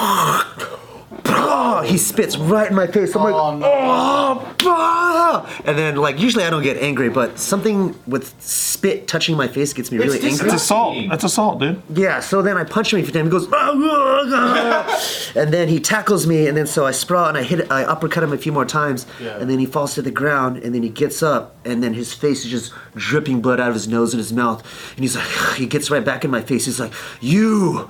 he 1.84 1.98
spits 1.98 2.38
right 2.38 2.70
in 2.70 2.76
my 2.76 2.88
face. 2.88 3.16
I'm 3.16 3.24
like, 3.24 3.34
oh, 3.34 4.56
bah!" 4.64 5.62
and 5.66 5.78
then 5.78 5.96
like 5.96 6.20
usually 6.20 6.44
I 6.44 6.50
don't 6.50 6.64
get 6.64 6.78
angry, 6.78 7.10
but 7.10 7.38
something 7.40 7.96
with 8.08 8.34
spit 8.42 9.08
touching 9.08 9.36
my 9.36 9.48
face 9.48 9.74
gets 9.74 9.92
me 9.92 9.98
really 9.98 10.20
angry. 10.22 10.50
That's 10.50 10.64
assault. 10.64 10.98
That's 11.10 11.24
assault, 11.24 11.60
dude. 11.60 11.82
Yeah, 11.94 12.20
so 12.20 12.42
then 12.42 12.58
I 12.58 12.64
punch 12.64 12.94
him 12.94 13.00
a 13.00 13.04
few 13.04 13.12
times. 13.12 13.28
He 13.28 13.32
goes, 13.32 13.48
"Ah, 13.52 13.72
ah, 13.74 14.86
ah," 14.88 15.32
and 15.36 15.54
then 15.54 15.68
he 15.68 15.80
tackles 15.80 16.28
me, 16.28 16.48
and 16.48 16.56
then 16.56 16.68
so 16.68 16.86
I 16.86 16.92
sprawl 16.92 17.28
and 17.28 17.38
I 17.38 17.44
hit, 17.44 17.72
I 17.72 17.84
uppercut 17.84 18.24
him 18.24 18.34
a 18.34 18.38
few 18.38 18.52
more 18.52 18.66
times, 18.66 19.06
and 19.20 19.50
then 19.50 19.60
he 19.60 19.66
falls 19.66 19.96
to 19.96 20.02
the 20.02 20.12
ground, 20.12 20.58
and 20.64 20.74
then 20.74 20.84
he 20.84 20.90
gets 20.90 21.22
up, 21.24 21.56
and 21.66 21.84
then 21.84 21.94
his 21.94 22.14
face 22.14 22.46
is 22.46 22.52
just 22.52 22.74
dripping 22.96 23.42
blood 23.42 23.60
out 23.60 23.70
of 23.70 23.74
his 23.74 23.88
nose 23.88 24.14
and 24.14 24.20
his 24.20 24.34
mouth, 24.34 24.64
and 24.96 25.04
he's 25.04 25.16
like, 25.16 25.28
he 25.58 25.66
gets 25.66 25.90
right 25.92 26.04
back 26.06 26.24
in 26.24 26.32
my 26.32 26.42
face. 26.42 26.66
He's 26.66 26.80
like, 26.80 26.94
you 27.20 27.90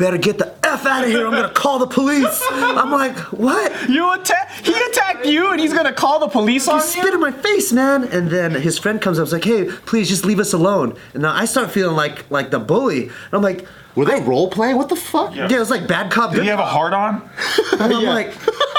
better 0.00 0.16
get 0.18 0.38
the 0.38 0.52
f 0.64 0.86
out 0.86 1.04
of 1.04 1.10
here. 1.10 1.26
I'm 1.26 1.32
gonna 1.32 1.52
call 1.52 1.78
the 1.78 1.86
police. 1.86 2.42
I'm 2.50 2.90
like, 2.90 3.16
what? 3.32 3.88
You 3.88 4.12
attack. 4.14 4.50
He 4.64 4.72
attacked 4.74 5.26
you, 5.26 5.52
and 5.52 5.60
he's 5.60 5.72
gonna 5.74 5.92
call 5.92 6.18
the 6.18 6.28
police 6.28 6.64
He 6.64 6.72
on 6.72 6.80
spit 6.80 7.12
in 7.14 7.20
my 7.20 7.30
face, 7.30 7.72
man. 7.72 8.04
And 8.04 8.28
then 8.30 8.52
his 8.52 8.78
friend 8.78 9.00
comes 9.00 9.18
up, 9.18 9.22
and 9.24 9.28
is 9.28 9.32
like, 9.32 9.44
"Hey, 9.44 9.66
please 9.86 10.08
just 10.08 10.24
leave 10.24 10.40
us 10.40 10.52
alone." 10.52 10.96
And 11.14 11.22
now 11.22 11.32
I 11.34 11.44
start 11.44 11.70
feeling 11.70 11.94
like 11.96 12.28
like 12.30 12.50
the 12.50 12.58
bully. 12.58 13.04
And 13.04 13.12
I'm 13.32 13.42
like, 13.42 13.66
Were 13.94 14.04
they 14.06 14.20
role 14.22 14.48
playing? 14.50 14.76
What 14.76 14.88
the 14.88 14.96
fuck? 14.96 15.34
"Yeah, 15.36 15.50
it 15.52 15.58
was 15.58 15.70
like 15.70 15.86
bad 15.86 16.10
cop, 16.10 16.30
Did 16.30 16.36
good 16.38 16.42
he 16.44 16.48
have 16.48 16.58
a 16.60 16.64
heart 16.64 16.92
on? 16.94 17.20
cop." 17.20 17.80
I'm 17.80 18.02
like, 18.04 18.32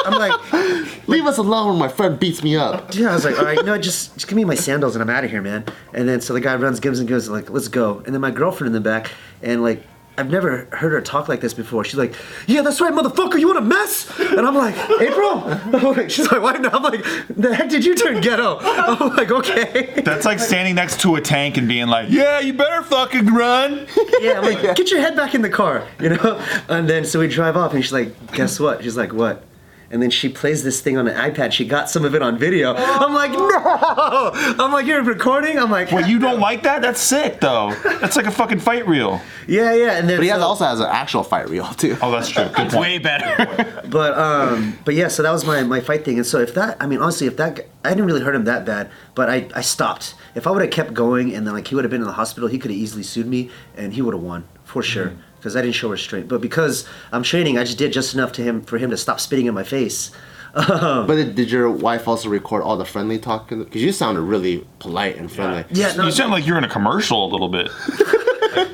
I'm 0.05 0.17
like, 0.17 0.33
Leave 1.07 1.25
us 1.27 1.37
alone 1.37 1.69
when 1.69 1.77
my 1.79 1.87
friend 1.89 2.19
beats 2.19 2.41
me 2.41 2.55
up. 2.55 2.95
yeah. 2.95 3.11
I 3.11 3.13
was 3.13 3.25
like, 3.25 3.37
"All 3.37 3.45
right, 3.45 3.63
no, 3.63 3.77
just 3.77 4.13
just 4.15 4.27
give 4.27 4.35
me 4.35 4.43
my 4.45 4.55
sandals 4.55 4.95
and 4.95 5.03
I'm 5.03 5.09
out 5.09 5.23
of 5.23 5.29
here, 5.31 5.41
man." 5.41 5.65
And 5.93 6.07
then 6.09 6.21
so 6.21 6.33
the 6.33 6.41
guy 6.41 6.55
runs, 6.55 6.79
gives 6.79 6.99
and 6.99 7.07
goes 7.07 7.29
like, 7.29 7.49
"Let's 7.49 7.67
go." 7.67 8.01
And 8.05 8.13
then 8.13 8.21
my 8.21 8.31
girlfriend 8.31 8.67
in 8.67 8.73
the 8.73 8.89
back, 8.89 9.11
and 9.43 9.61
like. 9.61 9.83
I've 10.17 10.29
never 10.29 10.67
heard 10.71 10.91
her 10.91 11.01
talk 11.01 11.27
like 11.29 11.39
this 11.39 11.53
before. 11.53 11.83
She's 11.83 11.95
like, 11.97 12.13
"Yeah, 12.45 12.61
that's 12.61 12.81
right, 12.81 12.93
motherfucker. 12.93 13.39
You 13.39 13.47
want 13.47 13.59
a 13.59 13.61
mess?" 13.61 14.11
And 14.19 14.41
I'm 14.41 14.55
like, 14.55 14.75
"April." 14.99 16.07
She's 16.09 16.31
like, 16.31 16.41
"Why?" 16.41 16.53
not?" 16.53 16.75
I'm 16.75 16.83
like, 16.83 17.03
"The 17.29 17.55
heck 17.55 17.69
did 17.69 17.85
you 17.85 17.95
turn 17.95 18.21
ghetto?" 18.21 18.59
I'm 18.61 19.15
like, 19.15 19.31
"Okay." 19.31 20.01
That's 20.03 20.25
like 20.25 20.39
standing 20.39 20.75
next 20.75 20.99
to 21.01 21.15
a 21.15 21.21
tank 21.21 21.57
and 21.57 21.67
being 21.67 21.87
like, 21.87 22.09
"Yeah, 22.09 22.39
you 22.39 22.53
better 22.53 22.83
fucking 22.83 23.27
run." 23.27 23.87
Yeah, 24.21 24.39
I'm 24.39 24.43
like, 24.43 24.75
get 24.75 24.91
your 24.91 25.01
head 25.01 25.15
back 25.15 25.33
in 25.33 25.41
the 25.41 25.49
car, 25.49 25.87
you 25.99 26.09
know? 26.09 26.43
And 26.69 26.87
then 26.87 27.05
so 27.05 27.19
we 27.19 27.27
drive 27.27 27.57
off 27.57 27.73
and 27.73 27.83
she's 27.83 27.93
like, 27.93 28.33
guess 28.33 28.59
what? 28.59 28.83
She's 28.83 28.95
like, 28.97 29.13
what? 29.13 29.43
And 29.91 30.01
then 30.01 30.09
she 30.09 30.29
plays 30.29 30.63
this 30.63 30.79
thing 30.79 30.97
on 30.97 31.07
an 31.07 31.15
iPad. 31.17 31.51
She 31.51 31.65
got 31.65 31.89
some 31.89 32.05
of 32.05 32.15
it 32.15 32.21
on 32.21 32.37
video. 32.37 32.73
I'm 32.77 33.13
like, 33.13 33.31
no! 33.31 34.31
I'm 34.33 34.71
like, 34.71 34.85
you're 34.85 35.03
recording? 35.03 35.59
I'm 35.59 35.69
like, 35.69 35.91
Well, 35.91 36.07
you 36.07 36.17
don't 36.17 36.39
like 36.39 36.63
that? 36.63 36.81
That's 36.81 37.01
sick, 37.01 37.41
though. 37.41 37.73
That's 37.99 38.15
like 38.15 38.25
a 38.25 38.31
fucking 38.31 38.59
fight 38.59 38.87
reel. 38.87 39.19
yeah, 39.47 39.73
yeah. 39.73 39.97
And 39.97 40.07
then 40.09 40.17
But 40.17 40.23
he 40.23 40.29
has, 40.29 40.39
so- 40.39 40.47
also 40.47 40.65
has 40.65 40.79
an 40.79 40.87
actual 40.89 41.23
fight 41.23 41.49
reel 41.49 41.67
too. 41.73 41.97
Oh, 42.01 42.09
that's 42.11 42.29
true. 42.29 42.45
Good 42.45 42.55
point. 42.69 42.73
Way 42.75 42.97
better. 42.99 43.83
But 43.89 44.17
um, 44.17 44.77
but 44.85 44.95
yeah, 44.95 45.09
so 45.09 45.23
that 45.23 45.31
was 45.31 45.45
my, 45.45 45.61
my 45.63 45.81
fight 45.81 46.05
thing. 46.05 46.17
And 46.17 46.25
so 46.25 46.39
if 46.39 46.53
that, 46.55 46.77
I 46.81 46.87
mean, 46.87 46.99
honestly, 46.99 47.27
if 47.27 47.35
that, 47.37 47.57
g- 47.57 47.63
I 47.83 47.89
didn't 47.89 48.05
really 48.05 48.21
hurt 48.21 48.33
him 48.35 48.45
that 48.45 48.65
bad, 48.65 48.89
but 49.15 49.29
I, 49.29 49.49
I 49.53 49.59
stopped. 49.61 50.15
If 50.35 50.47
I 50.47 50.51
would 50.51 50.61
have 50.61 50.71
kept 50.71 50.93
going 50.93 51.35
and 51.35 51.45
then 51.45 51.53
like 51.53 51.67
he 51.67 51.75
would 51.75 51.83
have 51.83 51.91
been 51.91 51.99
in 52.01 52.07
the 52.07 52.13
hospital, 52.13 52.47
he 52.47 52.57
could 52.57 52.71
have 52.71 52.79
easily 52.79 53.03
sued 53.03 53.27
me 53.27 53.49
and 53.75 53.91
he 53.93 54.01
would 54.01 54.13
have 54.13 54.23
won 54.23 54.47
for 54.63 54.81
sure 54.81 55.11
because 55.41 55.55
I 55.55 55.61
didn't 55.61 55.73
show 55.75 55.89
restraint. 55.89 56.27
But 56.27 56.39
because 56.39 56.87
I'm 57.11 57.23
training, 57.23 57.57
I 57.57 57.63
just 57.63 57.79
did 57.79 57.91
just 57.91 58.13
enough 58.13 58.31
to 58.33 58.43
him 58.43 58.61
for 58.61 58.77
him 58.77 58.91
to 58.91 58.97
stop 58.97 59.19
spitting 59.19 59.47
in 59.47 59.55
my 59.55 59.63
face. 59.63 60.11
Um, 60.53 61.07
But 61.07 61.15
did, 61.15 61.35
did 61.35 61.49
your 61.49 61.69
wife 61.71 62.07
also 62.07 62.29
record 62.29 62.61
all 62.61 62.77
the 62.77 62.85
friendly 62.85 63.17
talk? 63.17 63.49
Because 63.49 63.81
you 63.81 63.91
sounded 63.91 64.21
really 64.21 64.67
polite 64.79 65.17
and 65.17 65.31
friendly. 65.31 65.65
yeah, 65.71 65.93
no, 65.95 66.05
You 66.05 66.11
sound 66.11 66.31
like 66.31 66.45
you're 66.45 66.57
in 66.59 66.63
a 66.63 66.69
commercial 66.69 67.25
a 67.25 67.29
little 67.31 67.49
bit. 67.49 67.69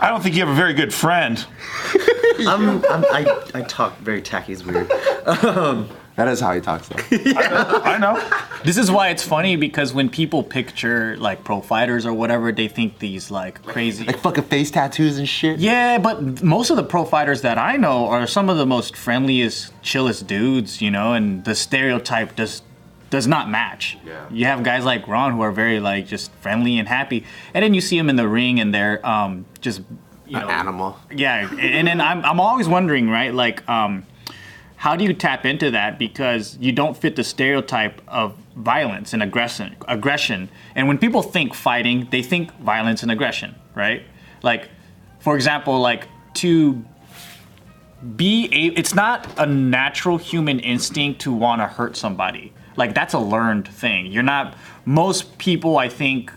I 0.02 0.10
don't 0.10 0.22
think 0.22 0.36
you 0.36 0.42
have 0.46 0.50
a 0.50 0.56
very 0.56 0.74
good 0.74 0.94
friend. 0.94 1.44
I'm, 2.40 2.84
I'm, 2.86 3.06
I, 3.12 3.42
I 3.54 3.62
talk 3.62 3.98
very 4.00 4.22
tacky. 4.22 4.54
It's 4.54 4.64
weird. 4.66 4.92
That 6.18 6.28
is 6.28 6.40
how 6.40 6.52
he 6.54 6.62
talks 6.62 6.88
though. 6.90 6.98
I 7.12 7.98
know. 8.00 8.19
This 8.66 8.75
is 8.78 8.90
why 8.92 9.10
it's 9.10 9.24
funny 9.24 9.56
because 9.56 9.94
when 9.94 10.10
people 10.10 10.42
picture 10.44 11.16
like 11.18 11.44
pro 11.44 11.62
fighters 11.62 12.06
or 12.08 12.14
whatever, 12.14 12.52
they 12.52 12.68
think 12.68 12.98
these 13.00 13.30
like 13.31 13.64
crazy. 13.64 14.04
like 14.04 14.18
fucking 14.19 14.46
face 14.46 14.72
tattoos 14.72 15.19
and 15.19 15.30
shit. 15.30 15.60
Yeah, 15.60 16.00
but 16.00 16.44
most 16.44 16.71
of 16.71 16.76
the 16.76 16.83
pro 16.83 17.06
fighters 17.06 17.42
that 17.44 17.57
I 17.59 17.78
know 17.78 18.07
are 18.07 18.26
some 18.28 18.50
of 18.50 18.57
the 18.57 18.66
most 18.66 18.95
friendliest, 18.97 19.71
chillest 19.83 20.26
dudes, 20.28 20.81
you 20.81 20.90
know, 20.92 21.14
and 21.14 21.45
the 21.45 21.54
stereotype 21.56 22.36
does 22.36 22.64
does 23.12 23.28
not 23.28 23.47
match. 23.50 23.97
Yeah. 24.06 24.26
You 24.30 24.45
have 24.45 24.64
guys 24.64 24.83
like 24.83 25.07
Ron 25.07 25.31
who 25.33 25.42
are 25.42 25.52
very 25.52 25.80
like 25.80 26.07
just 26.07 26.31
friendly 26.42 26.80
and 26.80 26.88
happy, 26.88 27.26
and 27.54 27.64
then 27.64 27.74
you 27.76 27.80
see 27.81 27.95
them 27.95 28.09
in 28.09 28.16
the 28.16 28.28
ring 28.28 28.59
and 28.59 28.74
they're 28.74 29.06
um 29.07 29.45
just 29.62 29.81
you 30.26 30.36
An 30.38 30.47
know 30.47 30.50
animal. 30.50 30.97
yeah, 31.16 31.47
and 31.59 31.88
then 31.88 32.02
I'm 32.02 32.26
I'm 32.26 32.40
always 32.40 32.68
wondering, 32.68 33.07
right? 33.07 33.31
Like, 33.33 33.69
um, 33.69 34.06
how 34.78 34.96
do 34.96 35.04
you 35.04 35.14
tap 35.14 35.46
into 35.46 35.72
that 35.72 35.98
because 35.98 36.56
you 36.60 36.72
don't 36.72 36.96
fit 36.96 37.16
the 37.16 37.24
stereotype 37.24 38.00
of 38.07 38.38
violence 38.56 39.12
and 39.12 39.24
aggression, 39.24 39.76
aggression. 39.88 40.50
And 40.76 40.88
when 40.88 41.00
people 41.00 41.24
think 41.24 41.56
fighting, 41.56 42.07
they 42.12 42.22
think 42.22 42.52
violence 42.60 43.02
and 43.02 43.12
aggression, 43.12 43.56
right? 43.74 44.04
Like, 44.44 44.69
for 45.19 45.36
example, 45.36 45.80
like 45.80 46.07
to 46.36 46.86
be 48.16 48.46
a, 48.52 48.80
it's 48.80 48.94
not 48.94 49.28
a 49.40 49.48
natural 49.48 50.18
human 50.18 50.60
instinct 50.60 51.22
to 51.22 51.34
want 51.34 51.62
to 51.62 51.68
hurt 51.68 51.98
somebody. 51.98 52.54
Like 52.76 52.94
that's 52.94 53.16
a 53.16 53.19
learned 53.19 53.68
thing. 53.68 54.12
You're 54.12 54.22
not 54.22 54.56
most 54.86 55.40
people 55.40 55.78
I 55.80 55.90
think 55.90 56.31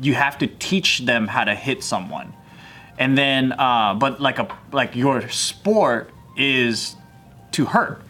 you 0.00 0.12
have 0.12 0.36
to 0.38 0.46
teach 0.46 1.00
them 1.00 1.26
how 1.26 1.44
to 1.44 1.54
hit 1.54 1.82
someone. 1.82 2.34
And 2.98 3.16
then 3.16 3.52
uh 3.52 3.94
but 3.94 4.20
like 4.20 4.38
a 4.38 4.54
like 4.70 4.94
your 4.94 5.26
sport 5.30 6.10
is 6.36 6.96
to 7.52 7.66
hurt. 7.66 8.02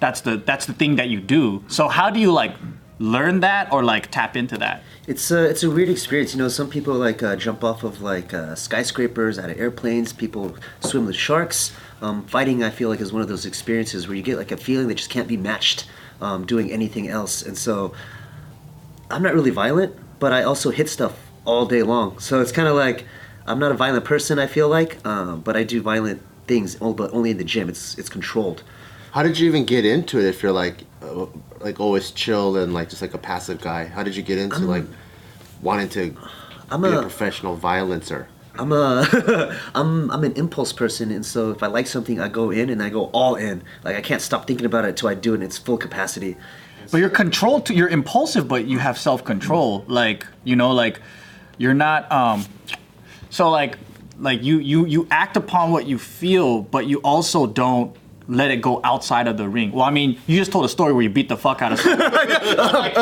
That's 0.00 0.20
the 0.20 0.36
that's 0.36 0.66
the 0.66 0.72
thing 0.72 0.96
that 0.96 1.08
you 1.08 1.20
do. 1.20 1.64
So 1.68 1.88
how 1.88 2.10
do 2.10 2.20
you 2.20 2.32
like 2.32 2.54
learn 2.98 3.40
that 3.40 3.72
or 3.72 3.82
like 3.82 4.10
tap 4.10 4.36
into 4.36 4.56
that? 4.58 4.82
It's 5.06 5.30
a 5.30 5.48
it's 5.48 5.62
a 5.62 5.70
weird 5.70 5.88
experience. 5.88 6.34
You 6.34 6.38
know, 6.38 6.48
some 6.48 6.68
people 6.68 6.94
like 6.94 7.22
uh, 7.22 7.36
jump 7.36 7.64
off 7.64 7.82
of 7.82 8.00
like 8.00 8.32
uh, 8.34 8.54
skyscrapers, 8.54 9.38
out 9.38 9.50
of 9.50 9.58
airplanes. 9.58 10.12
People 10.12 10.56
swim 10.80 11.06
with 11.06 11.16
sharks. 11.16 11.72
Um, 12.00 12.24
fighting, 12.26 12.62
I 12.62 12.70
feel 12.70 12.88
like, 12.88 13.00
is 13.00 13.12
one 13.12 13.22
of 13.22 13.28
those 13.28 13.44
experiences 13.44 14.06
where 14.06 14.16
you 14.16 14.22
get 14.22 14.36
like 14.36 14.52
a 14.52 14.56
feeling 14.56 14.86
that 14.86 14.94
just 14.94 15.10
can't 15.10 15.26
be 15.26 15.36
matched 15.36 15.88
um, 16.20 16.46
doing 16.46 16.70
anything 16.70 17.08
else. 17.08 17.42
And 17.42 17.58
so, 17.58 17.92
I'm 19.10 19.20
not 19.20 19.34
really 19.34 19.50
violent, 19.50 19.96
but 20.20 20.32
I 20.32 20.44
also 20.44 20.70
hit 20.70 20.88
stuff 20.88 21.18
all 21.44 21.66
day 21.66 21.82
long. 21.82 22.20
So 22.20 22.40
it's 22.40 22.52
kind 22.52 22.68
of 22.68 22.76
like 22.76 23.04
I'm 23.46 23.58
not 23.58 23.72
a 23.72 23.74
violent 23.74 24.04
person. 24.04 24.38
I 24.38 24.46
feel 24.46 24.68
like, 24.68 25.04
um, 25.06 25.40
but 25.40 25.56
I 25.56 25.64
do 25.64 25.80
violent 25.82 26.22
things, 26.48 26.76
oh, 26.80 26.94
but 26.94 27.12
only 27.12 27.30
in 27.30 27.38
the 27.38 27.44
gym. 27.44 27.68
It's 27.68 27.96
it's 27.98 28.08
controlled. 28.08 28.62
How 29.12 29.22
did 29.22 29.38
you 29.38 29.46
even 29.48 29.64
get 29.64 29.84
into 29.84 30.18
it 30.18 30.24
if 30.26 30.42
you're 30.42 30.52
like, 30.52 30.84
uh, 31.02 31.26
like 31.60 31.80
always 31.80 32.10
chill 32.10 32.56
and 32.56 32.74
like 32.74 32.90
just 32.90 33.02
like 33.02 33.14
a 33.14 33.18
passive 33.18 33.60
guy? 33.60 33.84
How 33.86 34.02
did 34.02 34.16
you 34.16 34.22
get 34.22 34.38
into 34.38 34.60
like 34.60 34.84
wanting 35.62 35.88
to 35.90 36.14
I'm 36.70 36.82
be 36.82 36.88
a 36.88 36.98
a 36.98 37.02
professional 37.02 37.56
violencer? 37.56 38.26
I'm 38.58 38.72
a 38.72 39.56
I'm 39.74 40.10
I'm 40.10 40.24
an 40.24 40.32
impulse 40.32 40.72
person, 40.72 41.10
and 41.10 41.24
so 41.24 41.50
if 41.50 41.62
I 41.62 41.68
like 41.68 41.86
something, 41.86 42.20
I 42.20 42.28
go 42.28 42.50
in 42.50 42.70
and 42.70 42.82
I 42.82 42.90
go 42.90 43.04
all 43.06 43.36
in. 43.36 43.62
Like 43.84 43.96
I 43.96 44.00
can't 44.00 44.20
stop 44.20 44.46
thinking 44.46 44.66
about 44.66 44.84
it 44.84 44.88
until 44.88 45.08
I 45.08 45.14
do 45.14 45.32
it 45.32 45.36
in 45.36 45.42
its 45.42 45.56
full 45.56 45.78
capacity. 45.78 46.36
But 46.90 46.98
you're 46.98 47.10
controlled. 47.10 47.66
To, 47.66 47.74
you're 47.74 47.88
impulsive, 47.88 48.48
but 48.48 48.66
you 48.66 48.78
have 48.78 48.98
self 48.98 49.24
control. 49.24 49.84
Like 49.88 50.26
you 50.44 50.56
know, 50.56 50.72
like 50.72 51.00
you're 51.56 51.74
not. 51.74 52.10
Um, 52.10 52.46
so 53.30 53.50
like 53.50 53.78
like 54.18 54.42
you 54.42 54.58
you 54.58 54.86
you 54.86 55.06
act 55.10 55.36
upon 55.36 55.70
what 55.70 55.86
you 55.86 55.98
feel, 55.98 56.62
but 56.62 56.86
you 56.86 56.98
also 56.98 57.46
don't 57.46 57.96
let 58.28 58.50
it 58.50 58.60
go 58.60 58.80
outside 58.84 59.26
of 59.26 59.38
the 59.38 59.48
ring. 59.48 59.72
Well, 59.72 59.84
I 59.84 59.90
mean, 59.90 60.20
you 60.26 60.36
just 60.36 60.52
told 60.52 60.66
a 60.66 60.68
story 60.68 60.92
where 60.92 61.02
you 61.02 61.08
beat 61.08 61.30
the 61.30 61.36
fuck 61.36 61.62
out 61.62 61.72
of 61.72 61.80
someone. 61.80 62.12
like, 62.12 62.96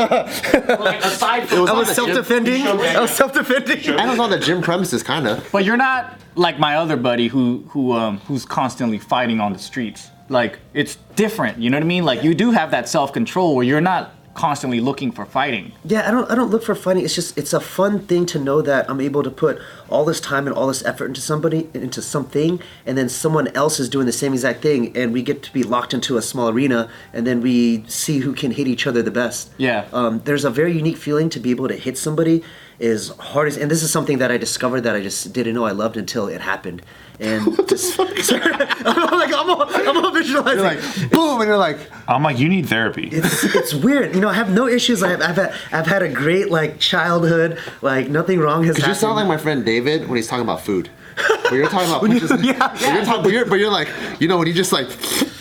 like, 0.78 1.04
aside 1.04 1.48
from, 1.48 1.62
was 1.62 1.70
I 1.70 1.72
on 1.72 1.78
was 1.78 1.90
self 1.90 2.12
defending. 2.12 2.62
I 2.62 3.00
was 3.00 3.10
self 3.10 3.32
defending. 3.32 3.78
And 3.88 4.00
it 4.00 4.08
was 4.08 4.20
on 4.20 4.30
the 4.30 4.38
gym 4.38 4.62
premises, 4.62 5.02
kind 5.02 5.26
of. 5.26 5.48
but 5.50 5.64
you're 5.64 5.76
not 5.76 6.20
like 6.36 6.58
my 6.58 6.76
other 6.76 6.96
buddy 6.96 7.28
who 7.28 7.64
who 7.70 7.92
um 7.92 8.18
who's 8.20 8.44
constantly 8.44 8.98
fighting 8.98 9.40
on 9.40 9.52
the 9.52 9.58
streets. 9.58 10.10
Like 10.28 10.58
it's 10.74 10.96
different. 11.16 11.58
You 11.58 11.70
know 11.70 11.76
what 11.78 11.84
I 11.84 11.86
mean? 11.86 12.04
Like 12.04 12.22
you 12.22 12.34
do 12.34 12.50
have 12.52 12.70
that 12.70 12.88
self 12.88 13.12
control 13.12 13.56
where 13.56 13.64
you're 13.64 13.80
not 13.80 14.12
constantly 14.36 14.80
looking 14.80 15.10
for 15.10 15.24
fighting. 15.24 15.72
Yeah, 15.84 16.06
I 16.06 16.10
don't 16.10 16.30
I 16.30 16.34
don't 16.34 16.50
look 16.50 16.62
for 16.62 16.74
fighting. 16.74 17.04
It's 17.04 17.14
just 17.14 17.36
it's 17.36 17.52
a 17.52 17.60
fun 17.60 18.00
thing 18.00 18.26
to 18.26 18.38
know 18.38 18.62
that 18.62 18.88
I'm 18.88 19.00
able 19.00 19.22
to 19.22 19.30
put 19.30 19.58
all 19.88 20.04
this 20.04 20.20
time 20.20 20.46
and 20.46 20.54
all 20.54 20.68
this 20.68 20.84
effort 20.84 21.06
into 21.06 21.20
somebody 21.20 21.68
into 21.74 22.02
something 22.02 22.60
and 22.84 22.96
then 22.96 23.08
someone 23.08 23.48
else 23.48 23.80
is 23.80 23.88
doing 23.88 24.06
the 24.06 24.12
same 24.12 24.32
exact 24.32 24.62
thing 24.62 24.96
and 24.96 25.12
we 25.12 25.22
get 25.22 25.42
to 25.42 25.52
be 25.52 25.62
locked 25.62 25.94
into 25.94 26.16
a 26.16 26.22
small 26.22 26.48
arena 26.48 26.88
and 27.12 27.26
then 27.26 27.40
we 27.40 27.84
see 27.88 28.18
who 28.18 28.32
can 28.32 28.50
hit 28.52 28.68
each 28.68 28.86
other 28.86 29.02
the 29.02 29.10
best. 29.10 29.50
Yeah. 29.56 29.86
Um, 29.92 30.20
there's 30.24 30.44
a 30.44 30.50
very 30.50 30.72
unique 30.72 30.98
feeling 30.98 31.28
to 31.30 31.40
be 31.40 31.50
able 31.50 31.68
to 31.68 31.76
hit 31.76 31.96
somebody 31.98 32.44
as 32.80 33.08
hard 33.18 33.48
as 33.48 33.56
and 33.56 33.70
this 33.70 33.82
is 33.82 33.90
something 33.90 34.18
that 34.18 34.30
I 34.30 34.36
discovered 34.36 34.82
that 34.82 34.94
I 34.94 35.00
just 35.00 35.32
didn't 35.32 35.54
know 35.54 35.64
I 35.64 35.72
loved 35.72 35.96
until 35.96 36.28
it 36.28 36.40
happened. 36.40 36.82
And 37.18 37.56
just, 37.68 37.98
I'm 38.00 38.06
like 38.06 39.32
I'm 39.32 39.48
all, 39.50 39.64
I'm 39.66 40.04
all 40.04 40.10
visualizing. 40.12 40.58
You're 40.58 40.74
like, 40.74 41.10
boom, 41.10 41.40
and 41.40 41.48
you're 41.48 41.56
like, 41.56 41.78
I'm 42.06 42.22
like, 42.22 42.38
you 42.38 42.48
need 42.48 42.68
therapy. 42.68 43.08
it's 43.10 43.44
it's 43.44 43.74
weird. 43.74 44.14
You 44.14 44.20
know, 44.20 44.28
I 44.28 44.34
have 44.34 44.52
no 44.52 44.66
issues. 44.66 45.02
I've, 45.02 45.22
I've 45.22 45.36
had 45.36 45.54
I've 45.72 45.86
had 45.86 46.02
a 46.02 46.08
great 46.08 46.50
like 46.50 46.78
childhood. 46.78 47.58
Like 47.80 48.08
nothing 48.08 48.38
wrong 48.40 48.64
has 48.64 48.76
Cause 48.76 48.86
you 48.86 48.94
sound 48.94 49.16
like 49.16 49.26
my 49.26 49.38
friend 49.38 49.64
David 49.64 50.08
when 50.08 50.16
he's 50.16 50.26
talking 50.28 50.44
about 50.44 50.60
food. 50.60 50.90
But 51.16 51.52
you're 51.52 51.68
talking 51.68 51.88
about 51.88 52.00
punches. 52.06 52.30
yeah, 52.44 52.58
but 52.58 52.80
You're 52.80 53.04
talking, 53.04 53.22
but, 53.22 53.32
you're, 53.32 53.46
but 53.46 53.54
you're 53.54 53.70
like, 53.70 53.88
you 54.20 54.28
know, 54.28 54.36
when 54.36 54.46
you 54.48 54.52
just 54.52 54.70
like, 54.72 54.86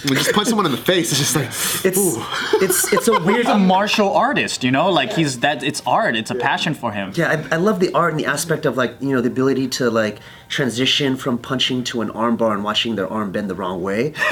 when 0.05 0.17
you 0.17 0.23
just 0.23 0.35
punch 0.35 0.47
someone 0.47 0.65
in 0.65 0.71
the 0.71 0.77
face, 0.77 1.11
it's 1.11 1.19
just 1.19 1.35
like, 1.35 1.47
it's 1.85 1.97
ooh. 1.97 2.23
it's 2.63 2.93
it's 2.93 3.07
a 3.07 3.19
weird. 3.19 3.37
He's 3.45 3.47
a 3.47 3.57
martial 3.57 4.13
artist, 4.13 4.63
you 4.63 4.71
know? 4.71 4.89
Like 4.89 5.13
he's 5.13 5.39
that 5.39 5.63
it's 5.63 5.81
art, 5.85 6.15
it's 6.15 6.31
a 6.31 6.35
passion 6.35 6.73
for 6.73 6.91
him. 6.91 7.11
yeah, 7.15 7.47
I, 7.51 7.55
I 7.55 7.57
love 7.57 7.79
the 7.79 7.91
art 7.93 8.11
and 8.11 8.19
the 8.19 8.25
aspect 8.25 8.65
of 8.65 8.77
like 8.77 8.95
you 9.01 9.09
know 9.09 9.21
the 9.21 9.29
ability 9.29 9.67
to 9.69 9.89
like 9.89 10.19
transition 10.47 11.17
from 11.17 11.37
punching 11.37 11.83
to 11.85 12.01
an 12.01 12.11
arm 12.11 12.37
bar 12.37 12.53
and 12.53 12.63
watching 12.63 12.95
their 12.95 13.11
arm 13.11 13.31
bend 13.31 13.49
the 13.49 13.55
wrong 13.55 13.81
way. 13.81 14.13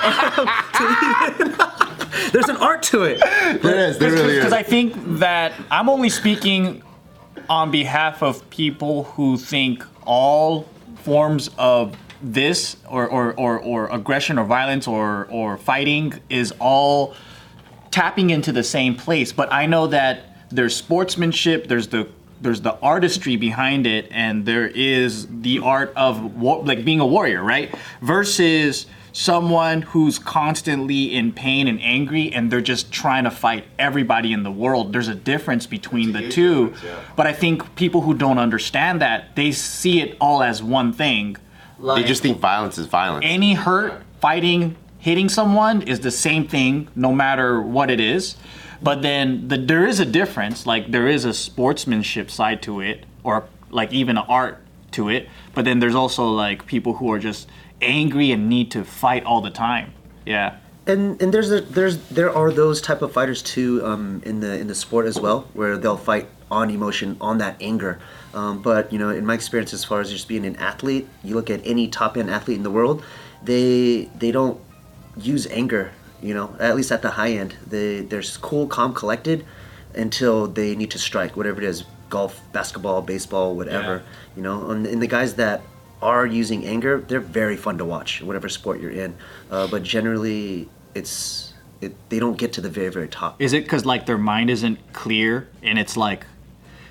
There's 2.32 2.48
an 2.48 2.56
art 2.56 2.82
to 2.84 3.02
it. 3.02 3.20
There 3.62 3.88
is, 3.88 3.98
there 3.98 4.12
really 4.12 4.34
is. 4.34 4.38
Because 4.38 4.52
I 4.52 4.62
think 4.62 4.94
that 5.18 5.52
I'm 5.70 5.88
only 5.88 6.08
speaking 6.08 6.82
on 7.48 7.70
behalf 7.70 8.22
of 8.22 8.48
people 8.50 9.04
who 9.04 9.36
think 9.36 9.84
all 10.06 10.68
forms 11.02 11.50
of 11.58 11.96
this 12.22 12.76
or, 12.88 13.06
or, 13.08 13.32
or, 13.34 13.58
or 13.58 13.88
aggression 13.88 14.38
or 14.38 14.44
violence 14.44 14.86
or, 14.86 15.26
or 15.30 15.56
fighting 15.56 16.20
is 16.28 16.52
all 16.58 17.14
tapping 17.90 18.30
into 18.30 18.52
the 18.52 18.62
same 18.62 18.94
place. 18.94 19.32
But 19.32 19.52
I 19.52 19.66
know 19.66 19.86
that 19.88 20.48
there's 20.50 20.76
sportsmanship, 20.76 21.68
there's 21.68 21.88
the 21.88 22.08
there's 22.42 22.62
the 22.62 22.74
artistry 22.80 23.36
behind 23.36 23.86
it, 23.86 24.08
and 24.10 24.46
there 24.46 24.66
is 24.66 25.26
the 25.42 25.58
art 25.58 25.92
of 25.94 26.36
wa- 26.40 26.56
like 26.56 26.86
being 26.86 26.98
a 27.00 27.06
warrior, 27.06 27.42
right? 27.42 27.74
Versus 28.00 28.86
someone 29.12 29.82
who's 29.82 30.18
constantly 30.18 31.14
in 31.14 31.32
pain 31.32 31.68
and 31.68 31.78
angry, 31.82 32.32
and 32.32 32.50
they're 32.50 32.62
just 32.62 32.90
trying 32.90 33.24
to 33.24 33.30
fight 33.30 33.64
everybody 33.78 34.32
in 34.32 34.42
the 34.42 34.50
world. 34.50 34.92
There's 34.92 35.08
a 35.08 35.14
difference 35.14 35.66
between 35.66 36.12
the 36.12 36.30
two. 36.30 36.72
But 37.14 37.26
I 37.26 37.34
think 37.34 37.74
people 37.76 38.00
who 38.00 38.14
don't 38.14 38.38
understand 38.38 39.02
that 39.02 39.36
they 39.36 39.52
see 39.52 40.00
it 40.00 40.16
all 40.18 40.42
as 40.42 40.62
one 40.62 40.92
thing. 40.94 41.36
They 41.82 42.04
just 42.04 42.22
think 42.22 42.38
violence 42.38 42.78
is 42.78 42.86
violence. 42.86 43.24
Any 43.28 43.54
hurt, 43.54 44.02
fighting, 44.20 44.76
hitting 44.98 45.28
someone 45.28 45.82
is 45.82 46.00
the 46.00 46.10
same 46.10 46.46
thing, 46.46 46.88
no 46.94 47.12
matter 47.12 47.60
what 47.60 47.90
it 47.90 48.00
is. 48.00 48.36
But 48.82 49.02
then 49.02 49.48
the, 49.48 49.56
there 49.58 49.86
is 49.86 50.00
a 50.00 50.06
difference. 50.06 50.66
Like 50.66 50.90
there 50.90 51.06
is 51.08 51.24
a 51.24 51.34
sportsmanship 51.34 52.30
side 52.30 52.62
to 52.62 52.80
it, 52.80 53.04
or 53.24 53.44
like 53.70 53.92
even 53.92 54.16
an 54.16 54.24
art 54.28 54.58
to 54.92 55.08
it. 55.08 55.28
But 55.54 55.64
then 55.64 55.78
there's 55.80 55.94
also 55.94 56.28
like 56.28 56.66
people 56.66 56.94
who 56.94 57.12
are 57.12 57.18
just 57.18 57.48
angry 57.80 58.32
and 58.32 58.48
need 58.48 58.70
to 58.72 58.84
fight 58.84 59.24
all 59.24 59.40
the 59.40 59.50
time. 59.50 59.92
Yeah. 60.26 60.56
and 60.86 61.20
and 61.22 61.32
there's 61.32 61.50
a, 61.52 61.60
there's 61.60 61.98
there 62.08 62.34
are 62.34 62.50
those 62.50 62.80
type 62.80 63.02
of 63.02 63.12
fighters 63.12 63.42
too 63.42 63.84
um, 63.84 64.22
in 64.24 64.40
the 64.40 64.58
in 64.58 64.66
the 64.66 64.74
sport 64.74 65.06
as 65.06 65.18
well 65.20 65.46
where 65.54 65.76
they'll 65.76 65.96
fight 65.96 66.26
on 66.50 66.70
emotion 66.70 67.16
on 67.20 67.38
that 67.38 67.56
anger 67.60 67.98
um, 68.34 68.60
but 68.62 68.92
you 68.92 68.98
know 68.98 69.10
in 69.10 69.24
my 69.24 69.34
experience 69.34 69.72
as 69.72 69.84
far 69.84 70.00
as 70.00 70.10
just 70.10 70.28
being 70.28 70.44
an 70.46 70.56
athlete 70.56 71.08
you 71.22 71.34
look 71.34 71.50
at 71.50 71.60
any 71.64 71.88
top 71.88 72.16
end 72.16 72.30
athlete 72.30 72.56
in 72.56 72.62
the 72.62 72.70
world 72.70 73.02
they 73.42 74.10
they 74.18 74.30
don't 74.30 74.60
use 75.16 75.46
anger 75.48 75.92
you 76.22 76.34
know 76.34 76.54
at 76.60 76.76
least 76.76 76.92
at 76.92 77.02
the 77.02 77.10
high 77.10 77.32
end 77.32 77.56
they 77.66 78.00
they're 78.02 78.22
cool 78.40 78.66
calm 78.66 78.92
collected 78.94 79.44
until 79.94 80.46
they 80.46 80.76
need 80.76 80.90
to 80.90 80.98
strike 80.98 81.36
whatever 81.36 81.60
it 81.60 81.66
is 81.66 81.84
golf 82.08 82.40
basketball 82.52 83.02
baseball 83.02 83.54
whatever 83.54 84.02
you 84.36 84.42
know 84.42 84.70
and, 84.70 84.86
and 84.86 85.02
the 85.02 85.06
guys 85.06 85.34
that 85.34 85.62
are 86.02 86.26
using 86.26 86.66
anger, 86.66 87.04
they're 87.08 87.20
very 87.20 87.56
fun 87.56 87.78
to 87.78 87.84
watch, 87.84 88.22
whatever 88.22 88.48
sport 88.48 88.80
you're 88.80 88.90
in. 88.90 89.14
Uh, 89.50 89.66
but 89.66 89.82
generally, 89.82 90.68
it's 90.94 91.54
it, 91.80 91.94
they 92.10 92.18
don't 92.18 92.36
get 92.36 92.52
to 92.54 92.60
the 92.60 92.70
very 92.70 92.90
very 92.90 93.08
top. 93.08 93.40
Is 93.40 93.52
it 93.52 93.64
because 93.64 93.84
like 93.84 94.06
their 94.06 94.18
mind 94.18 94.50
isn't 94.50 94.78
clear 94.92 95.48
and 95.62 95.78
it's 95.78 95.96
like, 95.96 96.26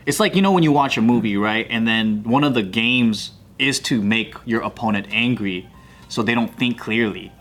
it's 0.09 0.19
like 0.19 0.35
you 0.35 0.41
know 0.41 0.51
when 0.51 0.63
you 0.63 0.71
watch 0.71 0.97
a 0.97 1.01
movie, 1.01 1.37
right? 1.37 1.67
And 1.69 1.87
then 1.87 2.23
one 2.23 2.43
of 2.43 2.55
the 2.55 2.63
games 2.63 3.31
is 3.59 3.79
to 3.81 4.01
make 4.01 4.33
your 4.43 4.61
opponent 4.61 5.05
angry, 5.11 5.69
so 6.07 6.23
they 6.23 6.33
don't 6.33 6.53
think 6.55 6.79
clearly. 6.79 7.31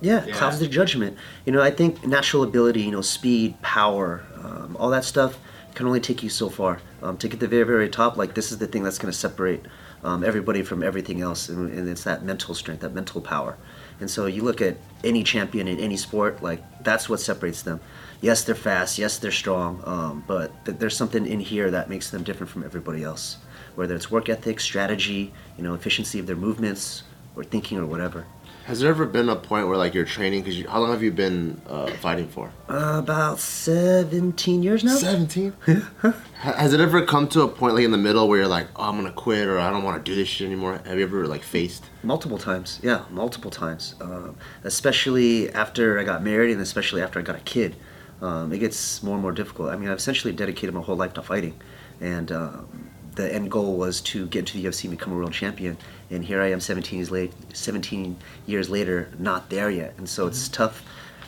Yeah, 0.00 0.24
it 0.24 0.34
clouds 0.34 0.60
their 0.60 0.68
judgment. 0.68 1.18
You 1.44 1.50
know, 1.50 1.60
I 1.60 1.72
think 1.72 2.06
natural 2.06 2.44
ability, 2.44 2.82
you 2.82 2.92
know, 2.92 3.00
speed, 3.00 3.60
power, 3.62 4.22
um, 4.36 4.76
all 4.78 4.90
that 4.90 5.04
stuff 5.04 5.40
can 5.74 5.86
only 5.86 5.98
take 5.98 6.22
you 6.22 6.28
so 6.28 6.48
far. 6.48 6.80
Um, 7.02 7.16
to 7.18 7.26
get 7.26 7.40
to 7.40 7.46
the 7.46 7.48
very 7.48 7.64
very 7.64 7.88
top, 7.88 8.16
like 8.16 8.34
this 8.34 8.52
is 8.52 8.58
the 8.58 8.68
thing 8.68 8.84
that's 8.84 8.98
going 8.98 9.12
to 9.12 9.18
separate 9.18 9.62
um, 10.04 10.22
everybody 10.22 10.62
from 10.62 10.84
everything 10.84 11.20
else, 11.20 11.48
and, 11.48 11.68
and 11.72 11.88
it's 11.88 12.04
that 12.04 12.22
mental 12.22 12.54
strength, 12.54 12.82
that 12.82 12.94
mental 12.94 13.20
power. 13.20 13.56
And 13.98 14.08
so 14.08 14.26
you 14.26 14.42
look 14.44 14.62
at 14.62 14.76
any 15.02 15.24
champion 15.24 15.66
in 15.66 15.80
any 15.80 15.96
sport, 15.96 16.44
like 16.44 16.62
that's 16.84 17.08
what 17.08 17.18
separates 17.18 17.62
them. 17.62 17.80
Yes, 18.20 18.44
they're 18.44 18.54
fast. 18.54 18.98
Yes, 18.98 19.18
they're 19.18 19.30
strong. 19.30 19.82
Um, 19.84 20.24
but 20.26 20.64
th- 20.64 20.78
there's 20.78 20.96
something 20.96 21.26
in 21.26 21.40
here 21.40 21.70
that 21.70 21.88
makes 21.88 22.10
them 22.10 22.24
different 22.24 22.50
from 22.50 22.64
everybody 22.64 23.02
else. 23.04 23.36
Whether 23.76 23.94
it's 23.94 24.10
work 24.10 24.28
ethic, 24.28 24.58
strategy, 24.60 25.32
you 25.56 25.62
know, 25.62 25.74
efficiency 25.74 26.18
of 26.18 26.26
their 26.26 26.36
movements, 26.36 27.04
or 27.36 27.44
thinking, 27.44 27.78
or 27.78 27.86
whatever. 27.86 28.26
Has 28.64 28.80
there 28.80 28.90
ever 28.90 29.06
been 29.06 29.30
a 29.30 29.36
point 29.36 29.66
where 29.66 29.78
like 29.78 29.94
you're 29.94 30.04
training? 30.04 30.42
Because 30.42 30.58
you, 30.58 30.68
how 30.68 30.80
long 30.80 30.90
have 30.90 31.02
you 31.02 31.10
been 31.10 31.58
uh, 31.68 31.86
fighting 32.02 32.28
for? 32.28 32.52
Uh, 32.68 32.98
about 33.02 33.38
17 33.38 34.62
years 34.62 34.84
now. 34.84 34.96
Seventeen. 34.96 35.54
Has 36.34 36.74
it 36.74 36.80
ever 36.80 37.04
come 37.06 37.28
to 37.28 37.42
a 37.42 37.48
point 37.48 37.74
like 37.76 37.84
in 37.84 37.92
the 37.92 37.96
middle 37.96 38.28
where 38.28 38.40
you're 38.40 38.46
like, 38.48 38.66
oh, 38.76 38.90
I'm 38.90 38.96
gonna 38.96 39.10
quit 39.12 39.48
or 39.48 39.58
I 39.58 39.70
don't 39.70 39.84
want 39.84 40.04
to 40.04 40.10
do 40.10 40.14
this 40.14 40.28
shit 40.28 40.46
anymore? 40.46 40.82
Have 40.84 40.98
you 40.98 41.04
ever 41.04 41.26
like 41.26 41.42
faced? 41.42 41.84
Multiple 42.02 42.36
times, 42.36 42.78
yeah, 42.82 43.04
multiple 43.08 43.50
times. 43.50 43.94
Um, 44.02 44.36
especially 44.64 45.50
after 45.54 45.98
I 45.98 46.04
got 46.04 46.22
married, 46.22 46.52
and 46.52 46.60
especially 46.60 47.00
after 47.00 47.18
I 47.18 47.22
got 47.22 47.36
a 47.36 47.40
kid, 47.40 47.74
um, 48.20 48.52
it 48.52 48.58
gets 48.58 49.02
more 49.02 49.14
and 49.14 49.22
more 49.22 49.32
difficult. 49.32 49.70
I 49.70 49.76
mean, 49.76 49.88
I've 49.88 49.98
essentially 49.98 50.32
dedicated 50.32 50.74
my 50.74 50.80
whole 50.80 50.96
life 50.96 51.14
to 51.14 51.22
fighting, 51.22 51.54
and 52.00 52.30
um, 52.32 52.66
the 53.14 53.32
end 53.32 53.50
goal 53.50 53.76
was 53.76 54.00
to 54.02 54.26
get 54.26 54.40
into 54.40 54.58
the 54.58 54.64
UFC 54.64 54.84
and 54.84 54.92
become 54.92 55.12
a 55.12 55.16
world 55.16 55.32
champion. 55.32 55.76
And 56.10 56.24
here 56.24 56.40
I 56.40 56.50
am, 56.50 56.60
17 56.60 56.98
years 56.98 57.10
late, 57.10 57.32
17 57.54 58.16
years 58.46 58.70
later, 58.70 59.10
not 59.18 59.50
there 59.50 59.70
yet. 59.70 59.94
And 59.98 60.08
so 60.08 60.26
it's 60.26 60.48
tough 60.48 60.82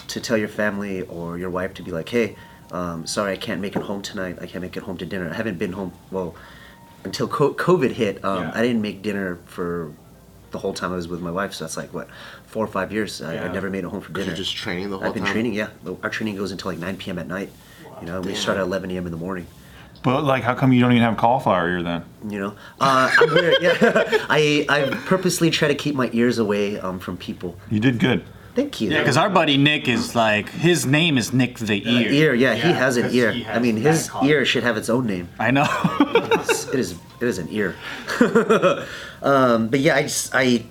to 0.08 0.20
tell 0.20 0.36
your 0.36 0.48
family 0.48 1.02
or 1.02 1.38
your 1.38 1.50
wife 1.50 1.74
to 1.74 1.82
be 1.82 1.90
like, 1.90 2.08
hey. 2.08 2.36
Um, 2.72 3.04
sorry, 3.04 3.32
I 3.32 3.36
can't 3.36 3.60
make 3.60 3.74
it 3.74 3.82
home 3.82 4.00
tonight. 4.00 4.38
I 4.40 4.46
can't 4.46 4.62
make 4.62 4.76
it 4.76 4.84
home 4.84 4.96
to 4.98 5.04
dinner. 5.04 5.28
I 5.28 5.34
haven't 5.34 5.58
been 5.58 5.72
home. 5.72 5.92
Well, 6.12 6.36
until 7.02 7.26
co- 7.26 7.52
COVID 7.52 7.90
hit, 7.90 8.24
um, 8.24 8.44
Yeah. 8.44 8.52
I 8.54 8.62
didn't 8.62 8.80
make 8.80 9.02
dinner 9.02 9.38
for 9.46 9.92
the 10.50 10.58
whole 10.58 10.72
time 10.72 10.92
I 10.92 10.96
was 10.96 11.08
with 11.08 11.20
my 11.20 11.30
wife. 11.30 11.54
So 11.54 11.64
that's 11.64 11.76
like 11.76 11.92
what 11.94 12.08
four 12.46 12.64
or 12.64 12.68
five 12.68 12.92
years. 12.92 13.22
I, 13.22 13.46
I 13.46 13.52
never 13.52 13.70
made 13.70 13.84
it 13.84 13.88
home 13.88 14.00
for 14.00 14.12
dinner. 14.12 14.26
You're 14.26 14.36
just 14.36 14.56
training 14.56 14.90
the 14.90 14.98
whole 14.98 15.08
I've 15.08 15.14
been 15.14 15.24
time? 15.24 15.32
training. 15.32 15.54
Yeah, 15.54 15.68
our 16.02 16.10
training 16.10 16.36
goes 16.36 16.52
until 16.52 16.70
like 16.70 16.78
9 16.78 16.96
p.m. 16.96 17.18
at 17.18 17.26
night. 17.26 17.50
You 18.00 18.06
know, 18.06 18.20
we 18.20 18.34
start 18.34 18.56
at 18.56 18.62
11 18.62 18.90
a.m. 18.90 19.06
in 19.06 19.12
the 19.12 19.18
morning. 19.18 19.46
But 20.02 20.24
like, 20.24 20.42
how 20.42 20.54
come 20.54 20.72
you 20.72 20.80
don't 20.80 20.92
even 20.92 21.02
have 21.02 21.18
cauliflower 21.18 21.68
ear 21.68 21.82
then? 21.82 22.04
You 22.26 22.38
know, 22.40 22.54
uh, 22.80 23.10
I'm 23.18 23.34
weird. 23.34 23.56
Yeah, 23.60 23.72
I 24.30 24.64
I 24.68 24.82
purposely 25.04 25.50
try 25.50 25.68
to 25.68 25.74
keep 25.74 25.94
my 25.94 26.08
ears 26.12 26.38
away 26.38 26.80
um, 26.80 26.98
from 26.98 27.16
people. 27.18 27.56
You 27.70 27.80
did 27.80 27.98
good. 27.98 28.24
Thank 28.54 28.80
you. 28.80 28.90
Yeah, 28.90 28.98
because 28.98 29.16
our 29.16 29.30
buddy 29.30 29.56
Nick 29.56 29.86
is 29.88 30.14
like 30.14 30.48
his 30.50 30.84
name 30.86 31.16
is 31.16 31.32
Nick 31.32 31.58
the 31.58 31.82
Ear. 31.88 32.10
ear, 32.10 32.34
yeah, 32.34 32.54
he 32.54 32.72
has 32.72 32.96
an 32.96 33.10
ear. 33.14 33.30
he 33.32 33.46
I 33.46 33.58
mean, 33.58 33.76
his 33.76 34.10
ear 34.24 34.44
should 34.44 34.62
have 34.64 34.76
its 34.76 34.88
own 34.88 35.06
name. 35.06 35.28
I 35.38 35.50
know. 35.50 35.68
It's- 36.34 36.68
it 36.72 36.78
is 36.78 36.92
it 37.20 37.26
is 37.28 37.38
an 37.38 37.48
ear. 37.50 37.74
um, 39.22 39.68
but 39.68 39.80
yeah, 39.80 39.96
I 39.96 40.02
just 40.02 40.34
I 40.34 40.64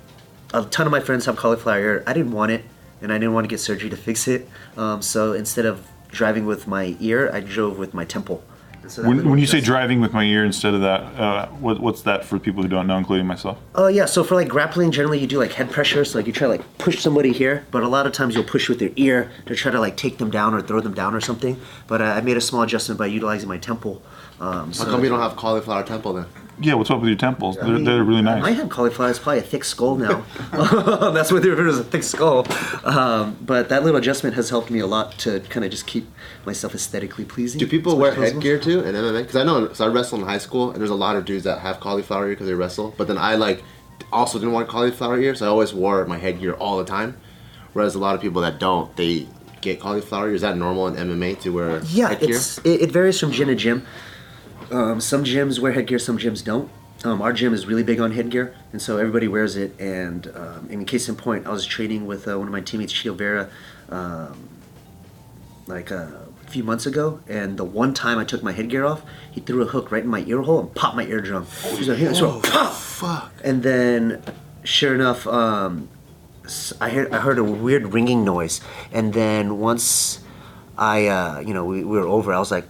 a 0.54 0.64
ton 0.66 0.88
of 0.88 0.92
my 0.92 1.00
friends 1.00 1.26
have 1.26 1.36
cauliflower 1.36 1.80
ear. 1.80 2.04
I 2.08 2.14
didn't 2.14 2.32
want 2.32 2.52
it, 2.52 2.64
and 3.02 3.12
I 3.12 3.18
didn't 3.18 3.34
want 3.34 3.46
to 3.46 3.50
get 3.50 3.60
surgery 3.60 3.90
to 3.90 3.98
fix 3.98 4.28
it. 4.28 4.48
Um, 4.78 5.02
so 5.02 5.34
instead 5.34 5.66
of 5.66 5.88
driving 6.10 6.46
with 6.46 6.68
my 6.68 6.96
ear, 7.00 7.30
I 7.34 7.40
drove 7.40 7.78
with 7.78 7.94
my 7.94 8.06
temple. 8.06 8.44
And 8.90 9.06
so 9.06 9.08
When, 9.08 9.30
when 9.30 9.40
you 9.40 9.46
say 9.46 9.62
driving 9.62 10.02
with 10.02 10.14
my 10.14 10.24
ear 10.24 10.44
instead 10.44 10.74
of 10.74 10.82
that, 10.82 11.02
uh, 11.20 11.48
what, 11.50 11.80
what's 11.80 12.02
that 12.04 12.26
for 12.26 12.40
people 12.40 12.64
who 12.64 12.70
don't 12.70 12.88
know, 12.88 12.98
including 12.98 13.28
myself? 13.28 13.60
Oh 13.76 13.88
yeah, 13.88 14.06
so 14.06 14.24
for 14.24 14.34
like 14.34 14.48
grappling, 14.48 14.92
generally 14.92 15.20
you 15.20 15.28
do 15.28 15.38
like 15.38 15.54
head 15.54 15.70
pressure. 15.70 16.04
So 16.04 16.18
like 16.18 16.26
you 16.26 16.34
try 16.34 16.48
to 16.48 16.54
like 16.54 16.78
push 16.80 17.00
somebody 17.00 17.32
here, 17.32 17.66
but 17.70 17.84
a 17.84 17.88
lot 17.88 18.08
of 18.08 18.14
times 18.14 18.34
you'll 18.34 18.44
push 18.44 18.68
with 18.68 18.82
your 18.82 18.92
ear 18.96 19.32
to 19.46 19.56
try 19.56 19.72
to 19.72 19.80
like 19.80 19.96
take 19.96 20.18
them 20.18 20.32
down 20.32 20.56
or 20.56 20.62
throw 20.62 20.80
them 20.82 20.96
down 20.96 21.14
or 21.14 21.22
something. 21.22 21.60
But 21.88 22.02
uh, 22.02 22.06
I 22.06 22.22
made 22.22 22.38
a 22.38 22.42
small 22.42 22.64
adjustment 22.64 22.98
by 22.98 23.06
utilizing 23.06 23.48
my 23.48 23.60
temple. 23.60 24.02
Um, 24.40 24.68
How 24.68 24.72
so 24.72 24.86
come 24.86 25.04
you 25.04 25.10
don't 25.10 25.20
have 25.20 25.36
cauliflower 25.36 25.84
temple 25.84 26.14
then? 26.14 26.26
Yeah, 26.62 26.74
what's 26.74 26.92
up 26.92 27.00
with 27.00 27.08
your 27.08 27.18
temples? 27.18 27.56
They're, 27.56 27.80
they're 27.80 28.04
really 28.04 28.22
nice. 28.22 28.44
I 28.44 28.50
nice. 28.50 28.58
had 28.58 28.70
cauliflower. 28.70 29.10
It's 29.10 29.20
probably 29.20 29.40
a 29.40 29.44
thick 29.44 29.64
skull 29.64 29.96
now. 29.96 30.26
That's 31.14 31.32
what 31.32 31.42
they 31.42 31.50
refer 31.50 31.64
to 31.64 31.70
as 31.70 31.80
a 31.80 31.84
thick 31.86 32.04
skull. 32.04 32.46
Um, 32.84 33.38
but 33.42 33.70
that 33.70 33.84
little 33.84 33.98
adjustment 33.98 34.36
has 34.36 34.50
helped 34.50 34.70
me 34.70 34.80
a 34.80 34.88
lot 34.88 35.18
to 35.20 35.40
kind 35.42 35.64
of 35.64 35.72
just 35.72 35.88
keep 35.88 36.08
myself 36.46 36.76
aesthetically 36.76 37.24
pleasing. 37.24 37.60
Do 37.60 37.68
people 37.68 37.98
wear 37.98 38.14
headgear 38.14 38.60
too 38.60 38.82
in 38.82 38.94
MMA? 38.94 39.22
Because 39.22 39.38
I 39.38 39.44
know, 39.44 39.72
so 39.74 39.86
I 39.86 39.88
wrestled 39.88 40.22
in 40.22 40.28
high 40.28 40.38
school, 40.38 40.72
and 40.72 40.80
there's 40.80 40.90
a 40.90 40.96
lot 40.96 41.16
of 41.16 41.24
dudes 41.24 41.46
that 41.46 41.60
have 41.60 41.80
cauliflower 41.80 42.26
ear 42.26 42.32
because 42.32 42.48
they 42.48 42.54
wrestle. 42.54 42.94
But 42.98 43.08
then 43.08 43.18
I 43.18 43.36
like 43.36 43.64
also 44.12 44.38
didn't 44.40 44.54
want 44.54 44.68
cauliflower 44.68 45.20
ear, 45.20 45.36
so 45.36 45.46
I 45.46 45.50
always 45.50 45.74
wore 45.74 46.06
my 46.06 46.18
headgear 46.18 46.54
all 46.54 46.78
the 46.78 46.86
time. 46.86 47.18
Whereas 47.74 47.96
a 47.96 48.00
lot 48.00 48.16
of 48.16 48.22
people 48.22 48.42
that 48.42 48.60
don't, 48.60 48.94
they 48.98 49.28
get 49.62 49.80
cauliflower 49.80 50.30
ear. 50.30 50.36
Is 50.36 50.42
that 50.42 50.58
normal 50.58 50.88
in 50.88 50.96
MMA 50.96 51.40
to 51.42 51.54
wear 51.54 51.82
Yeah, 51.86 52.10
headgear? 52.10 52.36
it's 52.36 52.58
it, 52.60 52.82
it 52.82 52.92
varies 52.92 53.20
from 53.20 53.32
gym 53.32 53.48
to 53.48 53.56
gym. 53.56 53.86
Um, 54.72 55.02
some 55.02 55.24
gyms 55.24 55.60
wear 55.60 55.74
headgear, 55.74 56.00
some 56.00 56.18
gyms 56.18 56.44
don't. 56.44 56.70
Um, 57.04 57.22
our 57.22 57.32
gym 57.32 57.54
is 57.54 57.66
really 57.66 57.84
big 57.84 58.00
on 58.02 58.12
headgear, 58.12 58.54
and 58.74 58.82
so 58.82 58.98
everybody 58.98 59.28
wears 59.28 59.56
it. 59.56 59.80
And 59.80 60.28
um, 60.36 60.68
in 60.70 60.84
case 60.86 61.08
in 61.08 61.16
point, 61.16 61.48
I 61.48 61.52
was 61.52 61.66
training 61.66 62.06
with 62.06 62.28
uh, 62.28 62.38
one 62.38 62.48
of 62.48 62.52
my 62.52 62.60
teammates, 62.60 62.94
Chito 62.94 63.16
Vera, 63.16 63.50
um, 63.90 64.50
like 65.66 65.92
uh, 65.92 66.08
a 66.46 66.50
few 66.50 66.64
months 66.64 66.86
ago. 66.86 67.22
And 67.28 67.58
the 67.58 67.64
one 67.64 67.94
time 67.94 68.18
I 68.18 68.26
took 68.26 68.44
my 68.44 68.52
headgear 68.52 68.86
off, 68.86 69.02
he 69.32 69.40
threw 69.40 69.62
a 69.62 69.66
hook 69.66 69.92
right 69.92 70.04
in 70.04 70.10
my 70.10 70.24
ear 70.26 70.42
hole 70.42 70.60
and 70.60 70.76
popped 70.76 70.98
my 70.98 71.06
eardrum. 71.06 71.48
He's 71.78 71.88
like, 71.88 72.00
pop! 72.44 72.74
Fuck. 72.74 73.32
And 73.46 73.64
then, 73.64 74.22
sure 74.66 74.94
enough, 74.94 75.26
um, 75.26 75.88
I 76.82 76.90
heard 76.90 77.14
I 77.14 77.20
heard 77.20 77.38
a 77.40 77.44
weird 77.44 77.94
ringing 77.94 78.26
noise. 78.26 78.60
And 78.92 79.14
then 79.14 79.60
once 79.60 80.20
I, 80.78 81.08
uh, 81.08 81.40
you 81.40 81.54
know, 81.54 81.64
we, 81.64 81.84
we 81.84 81.98
were 81.98 82.08
over, 82.08 82.34
I 82.34 82.40
was 82.40 82.52
like, 82.52 82.66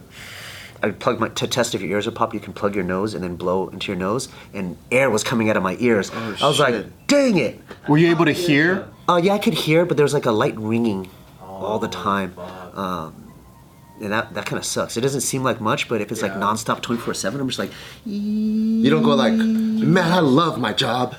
I 0.82 0.90
plugged 0.90 1.20
my 1.20 1.28
to 1.28 1.46
test 1.46 1.74
if 1.74 1.80
your 1.80 1.90
ears 1.90 2.06
are 2.06 2.10
pop. 2.10 2.32
You 2.32 2.40
can 2.40 2.52
plug 2.52 2.74
your 2.74 2.84
nose 2.84 3.14
and 3.14 3.22
then 3.22 3.36
blow 3.36 3.68
into 3.68 3.92
your 3.92 3.98
nose, 3.98 4.28
and 4.54 4.76
air 4.90 5.10
was 5.10 5.22
coming 5.22 5.50
out 5.50 5.56
of 5.56 5.62
my 5.62 5.76
ears. 5.80 6.10
I 6.10 6.46
was 6.48 6.58
like, 6.58 6.86
dang 7.06 7.36
it! 7.36 7.60
Were 7.88 7.98
you 7.98 8.10
able 8.10 8.24
to 8.24 8.32
hear? 8.32 8.88
Uh, 9.08 9.20
yeah, 9.22 9.34
I 9.34 9.38
could 9.38 9.54
hear, 9.54 9.84
but 9.84 9.96
there 9.96 10.04
was 10.04 10.14
like 10.14 10.26
a 10.26 10.32
light 10.32 10.56
ringing 10.56 11.10
all 11.40 11.78
the 11.78 11.88
time. 11.88 12.38
Um, 12.74 13.32
and 14.00 14.12
that, 14.12 14.32
that 14.34 14.46
kind 14.46 14.58
of 14.58 14.64
sucks. 14.64 14.96
It 14.96 15.02
doesn't 15.02 15.20
seem 15.20 15.42
like 15.42 15.60
much, 15.60 15.88
but 15.88 16.00
if 16.00 16.10
it's 16.10 16.22
like 16.22 16.32
nonstop 16.32 16.80
24 16.80 17.14
7, 17.14 17.40
I'm 17.40 17.48
just 17.48 17.58
like, 17.58 17.70
You 18.04 18.88
don't 18.88 19.02
go 19.02 19.14
like, 19.14 19.34
man, 19.34 20.12
I 20.12 20.20
love 20.20 20.58
my 20.58 20.72
job. 20.72 21.16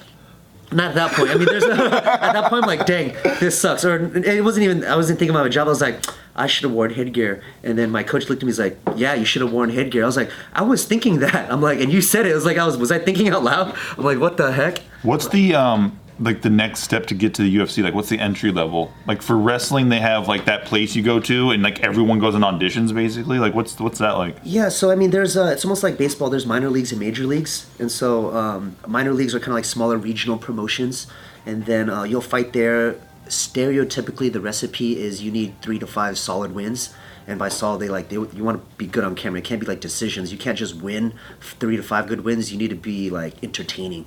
Not 0.72 0.89
at 0.89 0.96
that 0.96 1.12
point. 1.12 1.30
I 1.32 1.36
mean, 1.36 1.46
there's 1.46 1.63
a, 1.63 1.74
at 1.74 2.34
that 2.34 2.50
point 2.50 2.63
I'm 2.63 2.68
like, 2.68 2.86
dang, 2.86 3.13
this 3.39 3.60
sucks. 3.60 3.84
Or 3.84 4.18
it 4.18 4.44
wasn't 4.44 4.63
even. 4.63 4.86
I 4.86 4.96
wasn't 4.96 5.20
thinking 5.20 5.36
about 5.36 5.44
my 5.44 5.50
job. 5.50 5.68
I 5.68 5.70
was 5.70 5.82
like, 5.82 6.00
I 6.36 6.48
should 6.48 6.64
have 6.64 6.72
worn 6.72 6.94
headgear. 6.94 7.42
And 7.64 7.78
then 7.78 7.92
my 7.92 8.04
coach 8.04 8.30
looked 8.30 8.42
at 8.42 8.46
me. 8.46 8.52
He's 8.52 8.60
like, 8.60 8.78
Yeah, 8.96 9.14
you 9.14 9.26
should 9.26 9.42
have 9.42 9.52
worn 9.52 9.70
headgear. 9.70 10.04
I 10.04 10.06
was 10.06 10.18
like, 10.18 10.32
I 10.54 10.62
was 10.64 10.86
thinking 10.86 11.20
that. 11.20 11.52
I'm 11.52 11.62
like, 11.62 11.80
and 11.80 11.92
you 11.92 12.02
said 12.02 12.26
it. 12.26 12.32
It 12.32 12.36
was 12.36 12.46
like 12.46 12.58
I 12.58 12.66
was. 12.66 12.78
Was 12.78 12.92
I 12.92 13.00
thinking 13.00 13.30
out 13.30 13.44
loud? 13.44 13.76
I'm 13.98 14.04
like, 14.04 14.20
what 14.20 14.38
the 14.38 14.52
heck? 14.52 14.80
What's 15.04 15.28
the 15.28 15.56
um 15.56 15.98
like 16.22 16.44
the 16.44 16.50
next 16.50 16.82
step 16.82 17.08
to 17.08 17.16
get 17.16 17.34
to 17.36 17.42
the 17.42 17.56
UFC? 17.56 17.84
Like, 17.84 17.94
what's 17.94 18.10
the 18.10 18.20
entry 18.20 18.51
level? 18.51 18.94
Like 19.08 19.22
for 19.22 19.36
wrestling, 19.38 19.90
they 19.90 20.00
have 20.00 20.27
like 20.27 20.46
that 20.46 20.66
place 20.66 20.96
you 20.96 21.03
go 21.03 21.20
to, 21.20 21.51
and 21.51 21.64
like 21.64 21.82
everyone 21.82 22.20
goes 22.20 22.36
in 22.36 22.42
auditions, 22.42 22.94
basically. 22.94 23.40
Like, 23.40 23.53
what's 23.53 23.79
what's 23.79 24.00
that 24.00 24.12
like? 24.12 24.38
Yeah, 24.44 24.70
so 24.70 24.92
I 24.92 24.96
mean, 24.96 25.10
there's 25.12 25.36
uh, 25.36 25.46
it's 25.46 25.66
almost 25.66 25.84
like 25.84 25.98
baseball. 25.98 26.29
There's 26.29 26.46
minor 26.46 26.70
leagues 26.70 26.92
and 26.92 27.00
major 27.00 27.25
leagues, 27.25 27.68
and 27.79 27.92
so 27.92 28.36
um, 28.36 28.75
minor 28.88 29.14
leagues 29.14 29.34
are 29.36 29.40
kind 29.40 29.50
of 29.50 29.55
like 29.55 29.66
smaller 29.66 29.98
regional 29.98 30.38
promotions, 30.38 31.08
and 31.46 31.66
then 31.66 31.90
uh, 31.90 32.03
you'll 32.03 32.22
fight 32.22 32.53
there. 32.53 32.96
Stereotypically, 33.31 34.29
the 34.31 34.41
recipe 34.41 35.00
is 35.00 35.22
you 35.22 35.31
need 35.31 35.61
three 35.61 35.79
to 35.79 35.87
five 35.87 36.17
solid 36.17 36.53
wins, 36.53 36.94
and 37.25 37.39
by 37.39 37.48
solid, 37.48 37.79
they 37.79 37.87
like 37.87 38.09
they 38.09 38.15
you 38.15 38.44
want 38.44 38.59
to 38.59 38.75
be 38.75 38.85
good 38.85 39.05
on 39.05 39.15
camera. 39.15 39.39
It 39.39 39.46
can't 39.46 39.61
be 39.61 39.65
like 39.65 39.79
decisions. 39.79 40.33
You 40.33 40.37
can't 40.37 40.57
just 40.57 40.75
win 40.75 41.13
three 41.39 41.77
to 41.77 41.83
five 41.83 42.07
good 42.07 42.25
wins. 42.25 42.51
You 42.51 42.57
need 42.57 42.72
to 42.72 42.75
be 42.75 43.09
like 43.09 43.41
entertaining. 43.41 44.05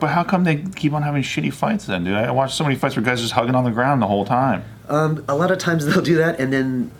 But 0.00 0.08
how 0.08 0.24
come 0.24 0.42
they 0.42 0.56
keep 0.56 0.92
on 0.92 1.02
having 1.02 1.22
shitty 1.22 1.52
fights 1.52 1.86
then, 1.86 2.02
dude? 2.02 2.14
I 2.14 2.32
watched 2.32 2.56
so 2.56 2.64
many 2.64 2.74
fights 2.74 2.96
where 2.96 3.04
guys 3.04 3.20
just 3.20 3.32
hugging 3.32 3.54
on 3.54 3.62
the 3.62 3.70
ground 3.70 4.02
the 4.02 4.08
whole 4.08 4.24
time. 4.24 4.64
Um, 4.88 5.24
a 5.28 5.36
lot 5.36 5.52
of 5.52 5.58
times 5.58 5.86
they'll 5.94 6.02
do 6.02 6.16
that, 6.16 6.40
and 6.40 6.52
then 6.52 6.90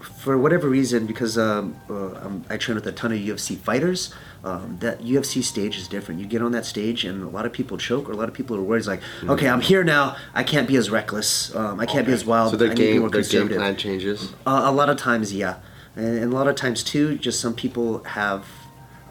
for 0.00 0.38
whatever 0.38 0.70
reason, 0.70 1.04
because 1.04 1.36
um, 1.36 1.76
uh, 1.90 2.14
um, 2.24 2.46
I 2.48 2.56
train 2.56 2.76
with 2.76 2.86
a 2.86 2.92
ton 2.92 3.12
of 3.12 3.18
UFC 3.18 3.58
fighters, 3.58 4.14
um, 4.44 4.76
that 4.80 5.00
UFC 5.02 5.42
stage 5.42 5.78
is 5.78 5.88
different. 5.88 6.20
You 6.20 6.26
get 6.26 6.42
on 6.42 6.52
that 6.52 6.66
stage, 6.66 7.04
and 7.04 7.22
a 7.22 7.28
lot 7.28 7.46
of 7.46 7.52
people 7.52 7.78
choke, 7.78 8.08
or 8.08 8.12
a 8.12 8.16
lot 8.16 8.28
of 8.28 8.34
people 8.34 8.56
are 8.56 8.62
worried. 8.62 8.80
It's 8.80 8.86
like, 8.86 9.00
okay, 9.24 9.48
I'm 9.48 9.62
here 9.62 9.82
now. 9.82 10.16
I 10.34 10.42
can't 10.44 10.68
be 10.68 10.76
as 10.76 10.90
reckless. 10.90 11.54
Um, 11.54 11.80
I 11.80 11.86
can't 11.86 12.06
be 12.06 12.12
as 12.12 12.24
wild. 12.24 12.50
So 12.50 12.56
their 12.58 12.70
I 12.70 12.74
need 12.74 12.98
to 12.98 13.10
be 13.10 13.22
game, 13.22 13.48
game 13.48 13.56
plan 13.56 13.76
changes. 13.76 14.34
Uh, 14.46 14.62
a 14.64 14.72
lot 14.72 14.90
of 14.90 14.98
times, 14.98 15.32
yeah, 15.32 15.56
and, 15.96 16.18
and 16.18 16.32
a 16.32 16.36
lot 16.36 16.46
of 16.46 16.56
times 16.56 16.84
too, 16.84 17.16
just 17.16 17.40
some 17.40 17.54
people 17.54 18.04
have 18.04 18.46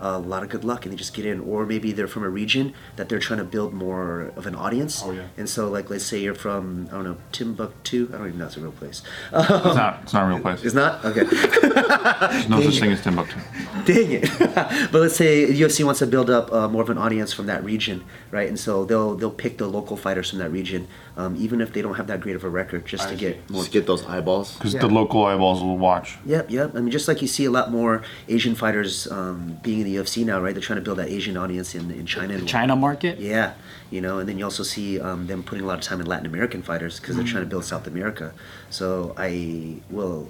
a 0.03 0.19
lot 0.19 0.43
of 0.43 0.49
good 0.49 0.63
luck 0.63 0.85
and 0.85 0.91
they 0.91 0.97
just 0.97 1.13
get 1.13 1.25
in, 1.25 1.39
or 1.39 1.65
maybe 1.65 1.91
they're 1.93 2.07
from 2.15 2.23
a 2.23 2.29
region 2.29 2.73
that 2.97 3.07
they're 3.09 3.19
trying 3.27 3.39
to 3.39 3.45
build 3.45 3.73
more 3.73 4.31
of 4.35 4.45
an 4.45 4.55
audience. 4.55 5.01
Oh, 5.05 5.11
yeah. 5.11 5.27
And 5.37 5.47
so, 5.49 5.69
like, 5.69 5.89
let's 5.89 6.03
say 6.05 6.19
you're 6.19 6.35
from 6.35 6.87
I 6.91 6.95
don't 6.95 7.03
know 7.05 7.17
Timbuktu. 7.31 8.09
I 8.13 8.17
don't 8.17 8.27
even 8.27 8.39
know 8.39 8.45
if 8.45 8.51
it's 8.51 8.57
a 8.57 8.61
real 8.61 8.71
place. 8.71 9.01
It's 9.31 9.49
not. 9.83 9.99
It's 10.03 10.13
not 10.13 10.23
a 10.25 10.27
real 10.27 10.39
place. 10.45 10.63
It's 10.63 10.75
not 10.75 11.03
okay. 11.05 11.23
There's 12.33 12.49
no 12.49 12.61
such 12.61 12.79
thing 12.79 12.91
as 12.91 13.01
Timbuktu. 13.01 13.35
Dang 13.85 14.11
it! 14.11 14.29
but 14.91 14.99
let's 15.01 15.15
say 15.15 15.47
UFC 15.47 15.83
wants 15.83 15.99
to 15.99 16.07
build 16.07 16.29
up 16.29 16.51
uh, 16.51 16.67
more 16.67 16.81
of 16.81 16.89
an 16.89 16.97
audience 16.97 17.31
from 17.33 17.45
that 17.47 17.63
region, 17.63 18.03
right? 18.31 18.47
And 18.47 18.59
so 18.59 18.85
they'll 18.85 19.15
they'll 19.15 19.31
pick 19.45 19.57
the 19.57 19.67
local 19.67 19.95
fighters 19.97 20.29
from 20.29 20.39
that 20.39 20.51
region, 20.51 20.87
um, 21.17 21.35
even 21.37 21.61
if 21.61 21.73
they 21.73 21.81
don't 21.81 21.95
have 21.95 22.07
that 22.07 22.21
great 22.21 22.35
of 22.35 22.43
a 22.43 22.49
record, 22.49 22.85
just 22.85 23.09
to 23.09 23.15
get 23.15 23.49
more. 23.49 23.61
Just 23.61 23.71
get 23.71 23.85
those 23.87 24.05
eyeballs. 24.05 24.55
Because 24.55 24.73
Yeah. 24.73 24.81
the 24.81 24.87
local 24.87 25.25
eyeballs 25.25 25.61
will 25.61 25.77
watch. 25.77 26.17
Yep, 26.25 26.49
yep. 26.51 26.75
I 26.75 26.79
mean, 26.81 26.91
just 26.91 27.07
like 27.07 27.21
you 27.21 27.27
see 27.27 27.45
a 27.45 27.51
lot 27.51 27.71
more 27.71 28.03
Asian 28.27 28.55
fighters 28.55 29.07
um, 29.11 29.57
being 29.63 29.79
in 29.81 29.85
the 29.85 29.92
UFC 29.95 30.25
now, 30.25 30.39
right? 30.39 30.53
They're 30.53 30.61
trying 30.69 30.79
to 30.79 30.83
build 30.83 30.97
that 30.99 31.09
Asian 31.09 31.35
audience 31.37 31.75
in 31.75 31.91
in 31.91 32.05
China. 32.05 32.33
and- 32.35 32.47
China 32.47 32.75
market? 32.75 33.19
Yeah, 33.19 33.53
you 33.91 34.01
know, 34.01 34.19
and 34.19 34.27
then 34.27 34.37
you 34.39 34.43
also 34.45 34.63
see 34.63 34.99
um, 34.99 35.27
them 35.27 35.43
putting 35.43 35.63
a 35.63 35.67
lot 35.67 35.77
of 35.77 35.83
time 35.83 35.99
in 36.01 36.07
Latin 36.07 36.25
American 36.25 36.61
fighters 36.61 36.99
because 36.99 37.15
they're 37.15 37.25
trying 37.25 37.43
to 37.43 37.49
build 37.49 37.65
South 37.65 37.87
America. 37.87 38.33
So 38.69 39.13
I 39.17 39.77
will 39.89 40.29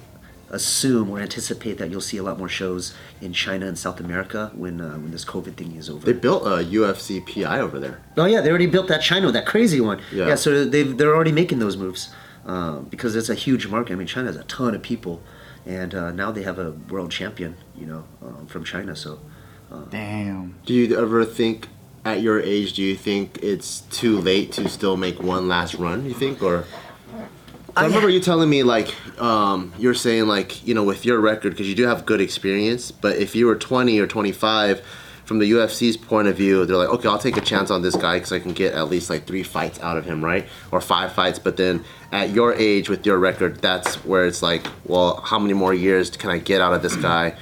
assume 0.49 1.09
or 1.09 1.19
anticipate 1.19 1.77
that 1.79 1.89
you'll 1.89 1.99
see 2.01 2.17
a 2.17 2.23
lot 2.23 2.37
more 2.37 2.49
shows 2.49 2.93
in 3.21 3.33
China 3.33 3.65
and 3.65 3.77
South 3.77 3.99
America 3.99 4.51
when 4.53 4.79
uh, 4.81 4.91
when 5.01 5.11
this 5.11 5.25
COVID 5.25 5.55
thing 5.55 5.75
is 5.75 5.89
over. 5.89 6.05
They 6.05 6.13
built 6.13 6.43
a 6.43 6.63
UFC 6.63 7.19
PI 7.25 7.59
over 7.59 7.79
there. 7.79 7.99
Oh 8.17 8.25
yeah, 8.25 8.41
they 8.41 8.49
already 8.49 8.67
built 8.67 8.87
that 8.89 9.01
China, 9.01 9.31
that 9.31 9.45
crazy 9.45 9.81
one. 9.81 9.99
Yeah. 10.11 10.27
Yeah, 10.29 10.35
so 10.35 10.65
they 10.65 10.83
they're 10.83 11.15
already 11.15 11.31
making 11.31 11.59
those 11.59 11.75
moves 11.77 12.13
um, 12.45 12.85
because 12.89 13.15
it's 13.15 13.29
a 13.29 13.35
huge 13.35 13.67
market. 13.67 13.93
I 13.93 13.95
mean, 13.95 14.07
China 14.07 14.27
has 14.27 14.35
a 14.35 14.43
ton 14.43 14.75
of 14.75 14.81
people, 14.83 15.21
and 15.65 15.95
uh, 15.95 16.11
now 16.11 16.31
they 16.31 16.43
have 16.43 16.59
a 16.59 16.71
world 16.89 17.09
champion, 17.11 17.55
you 17.75 17.85
know, 17.87 18.03
um, 18.21 18.45
from 18.47 18.63
China. 18.63 18.95
So 18.95 19.19
Damn. 19.89 20.55
Do 20.65 20.73
you 20.73 20.97
ever 20.97 21.25
think, 21.25 21.67
at 22.05 22.21
your 22.21 22.39
age, 22.39 22.73
do 22.73 22.83
you 22.83 22.95
think 22.95 23.39
it's 23.41 23.81
too 23.81 24.19
late 24.19 24.51
to 24.53 24.67
still 24.69 24.97
make 24.97 25.21
one 25.21 25.47
last 25.47 25.75
run? 25.75 26.05
You 26.05 26.13
think, 26.13 26.41
or? 26.41 26.65
I 27.75 27.85
remember 27.85 28.09
you 28.09 28.19
telling 28.19 28.49
me 28.49 28.61
like 28.61 28.93
um, 29.19 29.73
you're 29.79 29.95
saying 29.95 30.27
like 30.27 30.65
you 30.67 30.75
know 30.75 30.83
with 30.83 31.05
your 31.05 31.19
record 31.19 31.53
because 31.53 31.67
you 31.67 31.73
do 31.73 31.87
have 31.87 32.05
good 32.05 32.21
experience, 32.21 32.91
but 32.91 33.17
if 33.17 33.35
you 33.35 33.47
were 33.47 33.55
20 33.55 33.99
or 33.99 34.05
25, 34.05 34.85
from 35.25 35.39
the 35.39 35.51
UFC's 35.51 35.97
point 35.97 36.27
of 36.27 36.35
view, 36.35 36.65
they're 36.65 36.77
like, 36.77 36.89
okay, 36.89 37.07
I'll 37.07 37.17
take 37.17 37.37
a 37.37 37.41
chance 37.41 37.71
on 37.71 37.81
this 37.81 37.95
guy 37.95 38.17
because 38.17 38.31
I 38.31 38.39
can 38.39 38.53
get 38.53 38.73
at 38.73 38.89
least 38.89 39.09
like 39.09 39.25
three 39.25 39.43
fights 39.43 39.79
out 39.79 39.97
of 39.97 40.05
him, 40.05 40.23
right, 40.23 40.45
or 40.71 40.81
five 40.81 41.13
fights. 41.13 41.39
But 41.39 41.57
then 41.57 41.83
at 42.11 42.31
your 42.31 42.53
age 42.53 42.89
with 42.89 43.05
your 43.05 43.17
record, 43.17 43.61
that's 43.61 43.95
where 44.05 44.25
it's 44.25 44.41
like, 44.41 44.67
well, 44.85 45.21
how 45.21 45.39
many 45.39 45.53
more 45.53 45.73
years 45.73 46.09
can 46.11 46.29
I 46.29 46.39
get 46.39 46.61
out 46.61 46.73
of 46.73 46.81
this 46.81 46.95
guy? 46.95 47.35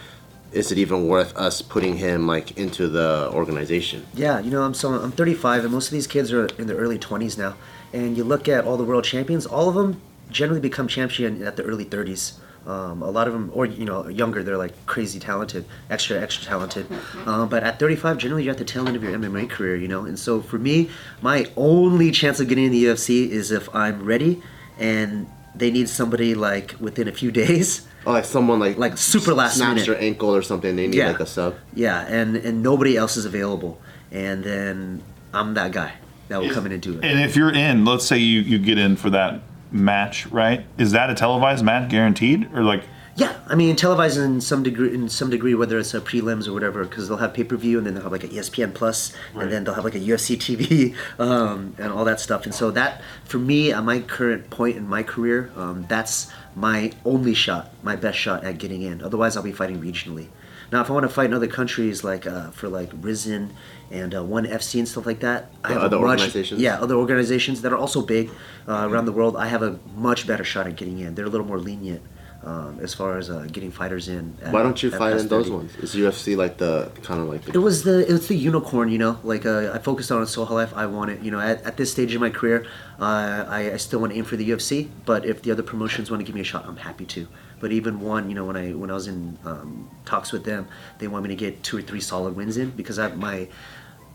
Is 0.51 0.71
it 0.71 0.77
even 0.77 1.07
worth 1.07 1.35
us 1.37 1.61
putting 1.61 1.97
him 1.97 2.27
like 2.27 2.57
into 2.57 2.89
the 2.89 3.29
organization? 3.31 4.05
Yeah, 4.13 4.39
you 4.39 4.51
know, 4.51 4.63
I'm 4.63 4.73
so 4.73 4.89
I'm 4.89 5.11
35, 5.11 5.63
and 5.63 5.73
most 5.73 5.87
of 5.87 5.93
these 5.93 6.07
kids 6.07 6.33
are 6.33 6.47
in 6.57 6.67
their 6.67 6.77
early 6.77 6.99
20s 6.99 7.37
now. 7.37 7.55
And 7.93 8.17
you 8.17 8.23
look 8.23 8.49
at 8.49 8.65
all 8.65 8.77
the 8.77 8.83
world 8.83 9.03
champions, 9.03 9.45
all 9.45 9.69
of 9.69 9.75
them 9.75 10.01
generally 10.29 10.61
become 10.61 10.87
champion 10.87 11.41
at 11.43 11.55
the 11.55 11.63
early 11.63 11.85
30s. 11.85 12.33
Um, 12.67 13.01
a 13.01 13.09
lot 13.09 13.27
of 13.27 13.33
them, 13.33 13.49
or 13.53 13.65
you 13.65 13.85
know, 13.85 14.07
younger, 14.07 14.43
they're 14.43 14.57
like 14.57 14.85
crazy 14.85 15.19
talented, 15.19 15.65
extra, 15.89 16.21
extra 16.21 16.45
talented. 16.45 16.85
Um, 17.25 17.49
but 17.49 17.63
at 17.63 17.79
35, 17.79 18.17
generally 18.17 18.43
you're 18.43 18.51
at 18.51 18.59
the 18.59 18.65
tail 18.65 18.87
end 18.87 18.95
of 18.95 19.03
your 19.03 19.13
MMA 19.13 19.49
career, 19.49 19.75
you 19.75 19.87
know. 19.87 20.05
And 20.05 20.19
so 20.19 20.41
for 20.41 20.59
me, 20.59 20.89
my 21.21 21.49
only 21.57 22.11
chance 22.11 22.39
of 22.39 22.47
getting 22.49 22.65
in 22.65 22.71
the 22.71 22.85
UFC 22.85 23.29
is 23.29 23.51
if 23.51 23.73
I'm 23.73 24.03
ready 24.03 24.43
and 24.77 25.27
they 25.55 25.71
need 25.71 25.89
somebody 25.89 26.35
like 26.35 26.75
within 26.79 27.07
a 27.07 27.11
few 27.11 27.31
days. 27.43 27.87
Oh, 28.05 28.11
like 28.11 28.25
someone 28.25 28.59
like 28.59 28.77
Like 28.77 28.97
super 28.97 29.33
last 29.33 29.57
snaps 29.57 29.75
minute. 29.75 29.85
their 29.87 30.01
ankle 30.01 30.33
or 30.35 30.41
something. 30.41 30.75
They 30.75 30.87
need 30.87 30.95
Yeah. 30.97 31.07
like 31.11 31.19
a 31.19 31.25
sub. 31.25 31.55
Yeah, 31.73 32.01
and 32.07 32.35
and 32.37 32.63
nobody 32.63 32.97
else 32.97 33.15
is 33.17 33.25
available, 33.25 33.79
and 34.11 34.43
then 34.43 35.01
I'm 35.33 35.53
that 35.53 35.71
guy 35.71 35.93
that 36.29 36.41
will 36.41 36.49
come 36.51 36.65
in 36.65 36.71
and 36.71 36.81
do 36.81 36.93
it. 36.97 37.03
And 37.05 37.19
if 37.19 37.35
you're 37.35 37.51
in, 37.53 37.85
let's 37.85 38.05
say 38.05 38.17
you, 38.17 38.41
you 38.41 38.57
get 38.57 38.77
in 38.77 38.95
for 38.95 39.09
that 39.11 39.41
match, 39.71 40.25
right? 40.27 40.65
Is 40.77 40.91
that 40.93 41.09
a 41.09 41.13
televised 41.15 41.63
match 41.63 41.89
guaranteed? 41.89 42.49
Or 42.53 42.63
like, 42.63 42.83
Yeah, 43.15 43.33
I 43.47 43.55
mean 43.55 43.75
televised 43.75 44.17
in 44.17 44.39
some 44.41 44.63
degree, 44.63 44.93
in 44.93 45.07
some 45.09 45.29
degree, 45.29 45.53
whether 45.55 45.77
it's 45.77 45.93
a 45.93 45.99
prelims 46.01 46.47
or 46.47 46.53
whatever, 46.53 46.83
because 46.85 47.07
they'll 47.09 47.17
have 47.17 47.33
pay 47.33 47.43
per 47.43 47.55
view 47.57 47.77
and 47.77 47.85
then 47.85 47.93
they'll 47.93 48.03
have 48.03 48.11
like 48.13 48.23
an 48.23 48.29
ESPN 48.31 48.73
Plus, 48.73 49.11
Right. 49.33 49.43
and 49.43 49.51
then 49.51 49.63
they'll 49.65 49.73
have 49.75 49.83
like 49.83 49.95
a 49.95 49.99
UFC 49.99 50.37
TV 50.37 50.95
um, 51.19 51.75
and 51.77 51.91
all 51.91 52.05
that 52.05 52.19
stuff. 52.21 52.45
And 52.45 52.55
so 52.55 52.71
that, 52.71 53.01
for 53.25 53.37
me, 53.37 53.71
at 53.73 53.83
my 53.83 53.99
current 53.99 54.49
point 54.49 54.77
in 54.77 54.87
my 54.87 55.03
career, 55.03 55.51
um, 55.57 55.85
that's 55.89 56.31
my 56.55 56.91
only 57.05 57.33
shot, 57.33 57.71
my 57.83 57.95
best 57.95 58.17
shot 58.17 58.43
at 58.43 58.57
getting 58.57 58.81
in. 58.81 59.01
Otherwise, 59.01 59.37
I'll 59.37 59.43
be 59.43 59.51
fighting 59.51 59.81
regionally. 59.81 60.27
Now, 60.71 60.81
if 60.81 60.89
I 60.89 60.93
want 60.93 61.03
to 61.03 61.09
fight 61.09 61.25
in 61.25 61.33
other 61.33 61.47
countries, 61.47 62.03
like 62.03 62.25
uh, 62.25 62.51
for 62.51 62.69
like 62.69 62.91
Rizin 63.01 63.53
and 63.89 64.15
uh, 64.15 64.23
One 64.23 64.45
FC 64.45 64.79
and 64.79 64.87
stuff 64.87 65.05
like 65.05 65.19
that, 65.19 65.51
I 65.63 65.73
have 65.73 65.83
other 65.83 65.97
a 65.97 65.99
much, 65.99 66.19
organizations? 66.19 66.61
Yeah, 66.61 66.79
other 66.79 66.95
organizations 66.95 67.61
that 67.61 67.73
are 67.73 67.77
also 67.77 68.01
big 68.01 68.29
uh, 68.67 68.87
around 68.89 69.05
the 69.05 69.11
world. 69.11 69.35
I 69.35 69.47
have 69.47 69.63
a 69.63 69.79
much 69.95 70.25
better 70.25 70.45
shot 70.45 70.67
at 70.67 70.77
getting 70.77 70.99
in. 70.99 71.15
They're 71.15 71.25
a 71.25 71.29
little 71.29 71.47
more 71.47 71.59
lenient 71.59 72.01
um, 72.43 72.79
as 72.81 72.93
far 72.93 73.17
as 73.17 73.29
uh, 73.29 73.47
getting 73.51 73.71
fighters 73.71 74.07
in. 74.07 74.35
at- 74.41 74.51
Why 74.53 74.63
don't 74.63 74.81
you 74.81 74.89
fight 74.91 75.15
in 75.17 75.27
those 75.27 75.45
30. 75.45 75.49
ones? 75.55 75.75
Is 75.77 75.93
UFC 75.95 76.35
like 76.35 76.57
the 76.57 76.91
kind 77.03 77.21
of 77.21 77.27
like 77.29 77.47
It 77.47 77.57
was 77.59 77.83
the 77.83 77.99
it 78.07 78.11
was 78.11 78.27
the 78.27 78.35
unicorn, 78.35 78.89
you 78.89 78.97
know. 78.97 79.19
Like 79.23 79.45
uh, 79.45 79.71
I 79.73 79.77
focused 79.77 80.11
on 80.11 80.23
Soha 80.25 80.49
Life. 80.49 80.73
I 80.75 80.85
want 80.87 81.11
it, 81.11 81.21
you 81.21 81.29
know. 81.31 81.39
At, 81.39 81.61
at 81.63 81.77
this 81.77 81.91
stage 81.91 82.13
in 82.15 82.19
my 82.19 82.29
career, 82.31 82.65
uh, 82.99 83.45
I, 83.47 83.71
I 83.73 83.77
still 83.77 83.99
want 83.99 84.11
to 84.13 84.17
aim 84.17 84.25
for 84.25 84.37
the 84.37 84.49
UFC. 84.49 84.89
But 85.05 85.25
if 85.25 85.41
the 85.43 85.51
other 85.51 85.63
promotions 85.63 86.09
want 86.09 86.19
to 86.21 86.25
give 86.25 86.33
me 86.35 86.41
a 86.41 86.45
shot, 86.45 86.65
I'm 86.67 86.77
happy 86.77 87.05
to. 87.05 87.27
But 87.59 87.71
even 87.71 87.99
one, 87.99 88.27
you 88.29 88.33
know, 88.35 88.45
when 88.45 88.57
I 88.57 88.71
when 88.71 88.89
I 88.89 88.95
was 88.95 89.07
in 89.07 89.37
um, 89.45 89.89
talks 90.05 90.31
with 90.31 90.43
them, 90.43 90.67
they 90.97 91.07
want 91.07 91.23
me 91.23 91.29
to 91.29 91.35
get 91.35 91.61
two 91.61 91.77
or 91.77 91.81
three 91.83 92.01
solid 92.01 92.35
wins 92.35 92.57
in 92.57 92.71
because 92.71 92.97
I 92.97 93.09
my 93.13 93.47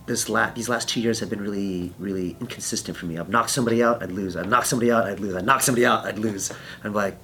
this 0.07 0.29
la- 0.29 0.51
these 0.51 0.69
last 0.69 0.89
two 0.89 1.01
years 1.01 1.21
have 1.21 1.31
been 1.31 1.41
really 1.41 1.93
really 2.01 2.37
inconsistent 2.41 2.97
for 2.97 3.07
me. 3.07 3.19
I've 3.19 3.29
knocked 3.29 3.51
somebody 3.51 3.85
out, 3.85 4.03
I'd 4.03 4.11
lose. 4.11 4.37
I'd 4.37 4.49
knock 4.49 4.65
somebody 4.65 4.91
out, 4.91 5.07
I'd 5.07 5.21
lose. 5.21 5.35
I 5.37 5.43
knock 5.43 5.61
somebody 5.63 5.87
out, 5.87 6.05
I'd 6.07 6.19
lose. 6.19 6.53
I'm 6.83 6.93
like, 6.93 7.17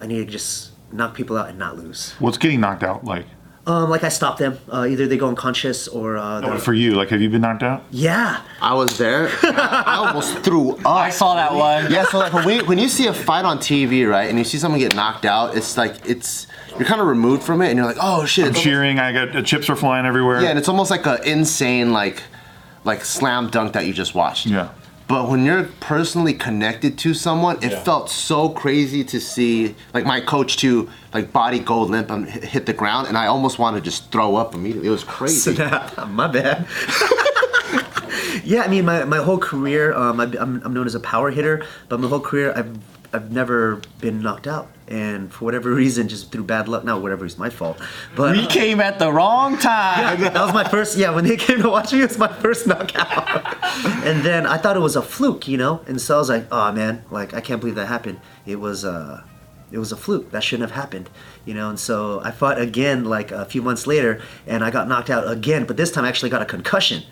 I 0.00 0.06
need 0.06 0.24
to 0.26 0.30
just 0.32 0.70
knock 0.92 1.14
people 1.14 1.36
out 1.36 1.48
and 1.48 1.58
not 1.58 1.76
lose. 1.76 2.12
what's 2.18 2.38
getting 2.38 2.60
knocked 2.60 2.82
out 2.82 3.04
like? 3.04 3.26
Um, 3.66 3.88
like 3.88 4.04
I 4.04 4.10
stop 4.10 4.36
them. 4.36 4.58
Uh, 4.70 4.86
either 4.90 5.06
they 5.06 5.16
go 5.16 5.26
unconscious 5.28 5.88
or 5.88 6.18
uh, 6.18 6.42
they're- 6.42 6.58
For 6.58 6.74
you, 6.74 6.96
like, 6.96 7.08
have 7.08 7.22
you 7.22 7.30
been 7.30 7.40
knocked 7.40 7.62
out? 7.62 7.84
yeah. 7.90 8.42
I 8.60 8.74
was 8.74 8.98
there. 8.98 9.30
I 9.42 9.94
almost 10.06 10.38
threw 10.40 10.72
up. 10.76 10.86
I 10.86 11.08
saw 11.08 11.34
that 11.36 11.54
one. 11.54 11.90
Yeah, 11.90 12.04
so 12.04 12.18
like 12.18 12.34
when, 12.34 12.44
we, 12.46 12.62
when 12.62 12.78
you 12.78 12.88
see 12.90 13.06
a 13.06 13.14
fight 13.14 13.46
on 13.46 13.58
TV, 13.58 14.06
right, 14.08 14.28
and 14.28 14.36
you 14.38 14.44
see 14.44 14.58
someone 14.58 14.80
get 14.80 14.94
knocked 14.94 15.24
out, 15.24 15.56
it's 15.56 15.78
like 15.78 15.96
it's 16.06 16.46
you're 16.78 16.84
kind 16.86 17.00
of 17.00 17.06
removed 17.06 17.42
from 17.42 17.62
it, 17.62 17.68
and 17.70 17.78
you're 17.78 17.86
like, 17.86 17.96
oh 18.00 18.26
shit. 18.26 18.44
I'm 18.44 18.50
it's 18.50 18.60
cheering. 18.60 18.98
I 18.98 19.12
got 19.12 19.32
the 19.32 19.42
chips 19.42 19.70
are 19.70 19.76
flying 19.76 20.04
everywhere. 20.04 20.42
Yeah, 20.42 20.48
and 20.50 20.58
it's 20.58 20.68
almost 20.68 20.90
like 20.90 21.06
an 21.06 21.22
insane 21.24 21.92
like 21.94 22.22
like 22.84 23.02
slam 23.04 23.48
dunk 23.48 23.72
that 23.72 23.86
you 23.86 23.94
just 23.94 24.14
watched. 24.14 24.44
Yeah. 24.46 24.70
But 25.14 25.28
when 25.28 25.44
you're 25.44 25.68
personally 25.78 26.34
connected 26.34 26.98
to 26.98 27.14
someone, 27.14 27.58
it 27.62 27.70
Yeah. 27.70 27.84
felt 27.84 28.10
so 28.10 28.48
crazy 28.48 29.04
to 29.04 29.20
see 29.20 29.76
like 29.94 30.04
my 30.04 30.20
coach 30.20 30.56
to 30.56 30.88
like 31.12 31.32
body 31.32 31.60
go 31.60 31.82
limp 31.82 32.10
and 32.10 32.28
hit 32.28 32.66
the 32.66 32.72
ground, 32.72 33.06
and 33.06 33.16
I 33.16 33.28
almost 33.28 33.60
wanted 33.60 33.76
to 33.78 33.84
just 33.84 34.10
throw 34.10 34.34
up 34.34 34.56
immediately. 34.56 34.88
It 34.88 34.90
was 34.90 35.04
crazy. 35.04 35.54
my 36.08 36.26
bad. 36.26 36.66
yeah, 38.44 38.62
I 38.62 38.66
mean, 38.66 38.86
my, 38.86 39.04
my 39.04 39.18
whole 39.18 39.38
career, 39.38 39.94
um, 39.94 40.18
I, 40.18 40.24
I'm, 40.24 40.60
I'm 40.64 40.74
known 40.74 40.86
as 40.86 40.96
a 40.96 41.00
power 41.00 41.30
hitter, 41.30 41.64
but 41.88 42.00
my 42.00 42.08
whole 42.08 42.18
career, 42.18 42.52
I've, 42.56 42.76
I've 43.14 43.30
never 43.30 43.80
been 44.00 44.20
knocked 44.20 44.46
out. 44.46 44.70
And 44.88 45.32
for 45.32 45.44
whatever 45.44 45.70
reason, 45.74 46.08
just 46.08 46.32
through 46.32 46.44
bad 46.44 46.68
luck, 46.68 46.84
not 46.84 47.00
whatever 47.00 47.24
is 47.24 47.38
my 47.38 47.48
fault, 47.48 47.80
but 48.16 48.36
We 48.36 48.46
came 48.46 48.80
at 48.80 48.98
the 48.98 49.10
wrong 49.12 49.56
time. 49.56 50.20
that 50.20 50.34
was 50.34 50.52
my 50.52 50.68
first. 50.68 50.98
Yeah, 50.98 51.14
when 51.14 51.24
they 51.24 51.36
came 51.36 51.62
to 51.62 51.70
watch 51.70 51.92
me, 51.92 52.00
it 52.00 52.08
was 52.08 52.18
my 52.18 52.28
first 52.28 52.66
knockout. 52.66 53.64
and 54.04 54.22
then 54.22 54.46
I 54.46 54.58
thought 54.58 54.76
it 54.76 54.80
was 54.80 54.96
a 54.96 55.02
fluke, 55.02 55.48
you 55.48 55.56
know. 55.56 55.80
And 55.86 56.00
so 56.00 56.16
I 56.16 56.18
was 56.18 56.28
like, 56.28 56.46
"Oh 56.50 56.72
man, 56.72 57.04
like 57.10 57.32
I 57.32 57.40
can't 57.40 57.60
believe 57.60 57.76
that 57.76 57.86
happened. 57.86 58.20
It 58.44 58.56
was 58.60 58.84
uh, 58.84 59.22
it 59.70 59.78
was 59.78 59.92
a 59.92 59.96
fluke. 59.96 60.32
That 60.32 60.42
shouldn't 60.42 60.68
have 60.68 60.78
happened, 60.78 61.08
you 61.44 61.54
know." 61.54 61.70
And 61.70 61.78
so 61.78 62.20
I 62.20 62.30
fought 62.30 62.60
again, 62.60 63.04
like 63.04 63.30
a 63.30 63.44
few 63.46 63.62
months 63.62 63.86
later, 63.86 64.20
and 64.46 64.62
I 64.64 64.70
got 64.70 64.88
knocked 64.88 65.08
out 65.08 65.30
again. 65.30 65.64
But 65.64 65.76
this 65.76 65.90
time 65.92 66.04
I 66.04 66.08
actually 66.08 66.30
got 66.30 66.42
a 66.42 66.46
concussion. 66.46 67.04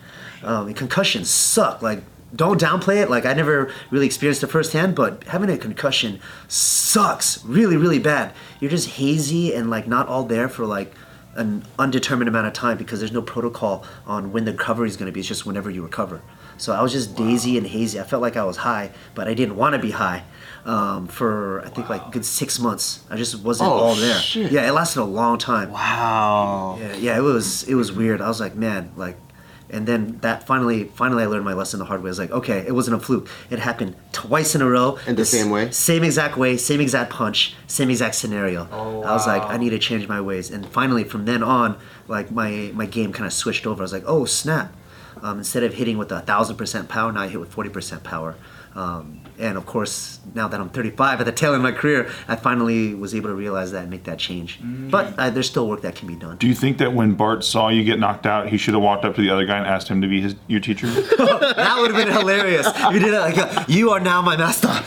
Um, 0.43 0.71
concussions 0.73 1.29
suck. 1.29 1.81
Like 1.81 2.03
don't 2.35 2.59
downplay 2.59 2.97
it. 3.03 3.09
Like 3.09 3.25
I 3.25 3.33
never 3.33 3.71
really 3.91 4.05
experienced 4.05 4.43
it 4.43 4.47
firsthand, 4.47 4.95
but 4.95 5.23
having 5.25 5.49
a 5.49 5.57
concussion 5.57 6.19
sucks 6.47 7.43
really, 7.45 7.77
really 7.77 7.99
bad. 7.99 8.33
You're 8.59 8.71
just 8.71 8.89
hazy 8.91 9.53
and 9.53 9.69
like 9.69 9.87
not 9.87 10.07
all 10.07 10.23
there 10.23 10.49
for 10.49 10.65
like 10.65 10.93
an 11.35 11.63
undetermined 11.79 12.29
amount 12.29 12.45
of 12.47 12.53
time 12.53 12.77
because 12.77 12.99
there's 12.99 13.11
no 13.11 13.21
protocol 13.21 13.83
on 14.05 14.31
when 14.31 14.45
the 14.45 14.51
recovery 14.51 14.87
is 14.87 14.97
going 14.97 15.07
to 15.07 15.11
be. 15.11 15.19
It's 15.19 15.29
just 15.29 15.45
whenever 15.45 15.69
you 15.69 15.81
recover. 15.83 16.21
So 16.57 16.73
I 16.73 16.81
was 16.83 16.91
just 16.91 17.15
dazy 17.15 17.57
and 17.57 17.65
hazy. 17.65 17.99
I 17.99 18.03
felt 18.03 18.21
like 18.21 18.37
I 18.37 18.43
was 18.43 18.57
high, 18.57 18.91
but 19.15 19.27
I 19.27 19.33
didn't 19.33 19.55
want 19.55 19.73
to 19.73 19.79
be 19.79 19.89
high 19.91 20.23
um, 20.65 21.07
for 21.07 21.61
I 21.65 21.69
think 21.69 21.89
like 21.89 22.05
a 22.05 22.09
good 22.11 22.23
six 22.23 22.59
months. 22.59 23.03
I 23.09 23.15
just 23.17 23.39
wasn't 23.43 23.69
Oh, 23.71 23.73
all 23.73 23.95
there. 23.95 24.19
shit. 24.19 24.51
Yeah, 24.51 24.67
it 24.67 24.71
lasted 24.71 25.01
a 25.01 25.03
long 25.05 25.39
time. 25.39 25.71
Wow. 25.71 26.77
Yeah, 26.79 26.95
yeah, 26.97 27.17
it 27.17 27.21
was 27.21 27.63
it 27.63 27.73
was 27.73 27.91
weird. 27.91 28.21
I 28.21 28.27
was 28.27 28.39
like, 28.39 28.55
man, 28.55 28.91
like, 28.95 29.17
and 29.73 29.87
then 29.87 30.19
that 30.21 30.45
finally, 30.45 30.85
finally, 30.85 31.23
I 31.23 31.25
learned 31.25 31.45
my 31.45 31.53
lesson 31.53 31.79
the 31.79 31.85
hard 31.85 32.01
way. 32.03 32.09
I 32.09 32.11
was 32.11 32.19
like, 32.19 32.31
okay, 32.31 32.59
it 32.65 32.73
wasn't 32.73 32.95
a 32.97 32.99
fluke. 32.99 33.27
It 33.49 33.59
happened 33.59 33.95
twice 34.11 34.55
in 34.55 34.61
a 34.61 34.69
row. 34.69 34.99
and 35.07 35.17
the 35.17 35.25
same 35.25 35.49
way? 35.49 35.71
Same 35.71 36.03
exact 36.03 36.37
way, 36.37 36.57
same 36.57 36.79
exact 36.79 37.11
punch, 37.11 37.55
same 37.67 37.89
exact 37.89 38.15
scenario. 38.15 38.67
Oh, 38.71 39.03
I 39.03 39.11
was 39.11 39.27
like. 39.27 39.43
I 39.43 39.57
need 39.57 39.71
to 39.71 39.79
change 39.79 40.07
my 40.07 40.21
ways. 40.21 40.49
And 40.51 40.65
finally, 40.65 41.03
from 41.03 41.25
then 41.25 41.43
on, 41.43 41.77
like 42.07 42.31
my 42.31 42.71
my 42.73 42.85
game 42.85 43.11
kind 43.11 43.25
of 43.25 43.33
switched 43.33 43.65
over. 43.67 43.81
I 43.81 43.85
was 43.85 43.93
like, 43.93 44.03
oh 44.05 44.25
snap! 44.25 44.73
Um, 45.21 45.39
instead 45.39 45.63
of 45.63 45.73
hitting 45.73 45.97
with 45.97 46.11
a 46.11 46.21
thousand 46.21 46.57
percent 46.57 46.89
power, 46.89 47.11
now 47.11 47.21
I 47.21 47.27
hit 47.27 47.39
with 47.39 47.51
forty 47.51 47.69
percent 47.69 48.03
power. 48.03 48.35
Um, 48.75 49.21
and 49.39 49.57
of 49.57 49.65
course, 49.65 50.19
now 50.35 50.47
that 50.47 50.59
I'm 50.59 50.69
35 50.69 51.19
at 51.19 51.25
the 51.25 51.31
tail 51.31 51.53
end 51.53 51.65
of 51.65 51.73
my 51.73 51.77
career, 51.77 52.09
I 52.27 52.35
finally 52.35 52.93
was 52.93 53.13
able 53.15 53.29
to 53.29 53.35
realize 53.35 53.71
that 53.71 53.81
and 53.81 53.89
make 53.89 54.03
that 54.03 54.19
change. 54.19 54.59
Mm. 54.59 54.91
But 54.91 55.17
uh, 55.17 55.29
there's 55.29 55.49
still 55.49 55.67
work 55.67 55.81
that 55.81 55.95
can 55.95 56.07
be 56.07 56.15
done. 56.15 56.37
Do 56.37 56.47
you 56.47 56.55
think 56.55 56.77
that 56.77 56.93
when 56.93 57.13
Bart 57.13 57.43
saw 57.43 57.69
you 57.69 57.83
get 57.83 57.99
knocked 57.99 58.25
out, 58.25 58.47
he 58.47 58.57
should 58.57 58.73
have 58.73 58.83
walked 58.83 59.05
up 59.05 59.15
to 59.15 59.21
the 59.21 59.29
other 59.29 59.45
guy 59.45 59.57
and 59.57 59.67
asked 59.67 59.87
him 59.87 60.01
to 60.01 60.07
be 60.07 60.21
his 60.21 60.35
your 60.47 60.59
teacher? 60.59 60.87
That 61.53 61.77
would 61.79 61.93
have 61.93 62.05
been 62.05 62.13
hilarious. 62.13 62.67
You 62.91 62.99
did 62.99 63.13
it 63.13 63.19
like, 63.19 63.37
uh, 63.37 63.65
you 63.67 63.91
are 63.91 63.99
now 63.99 64.21
my 64.21 64.35
master. 64.35 64.67
I 64.71 64.81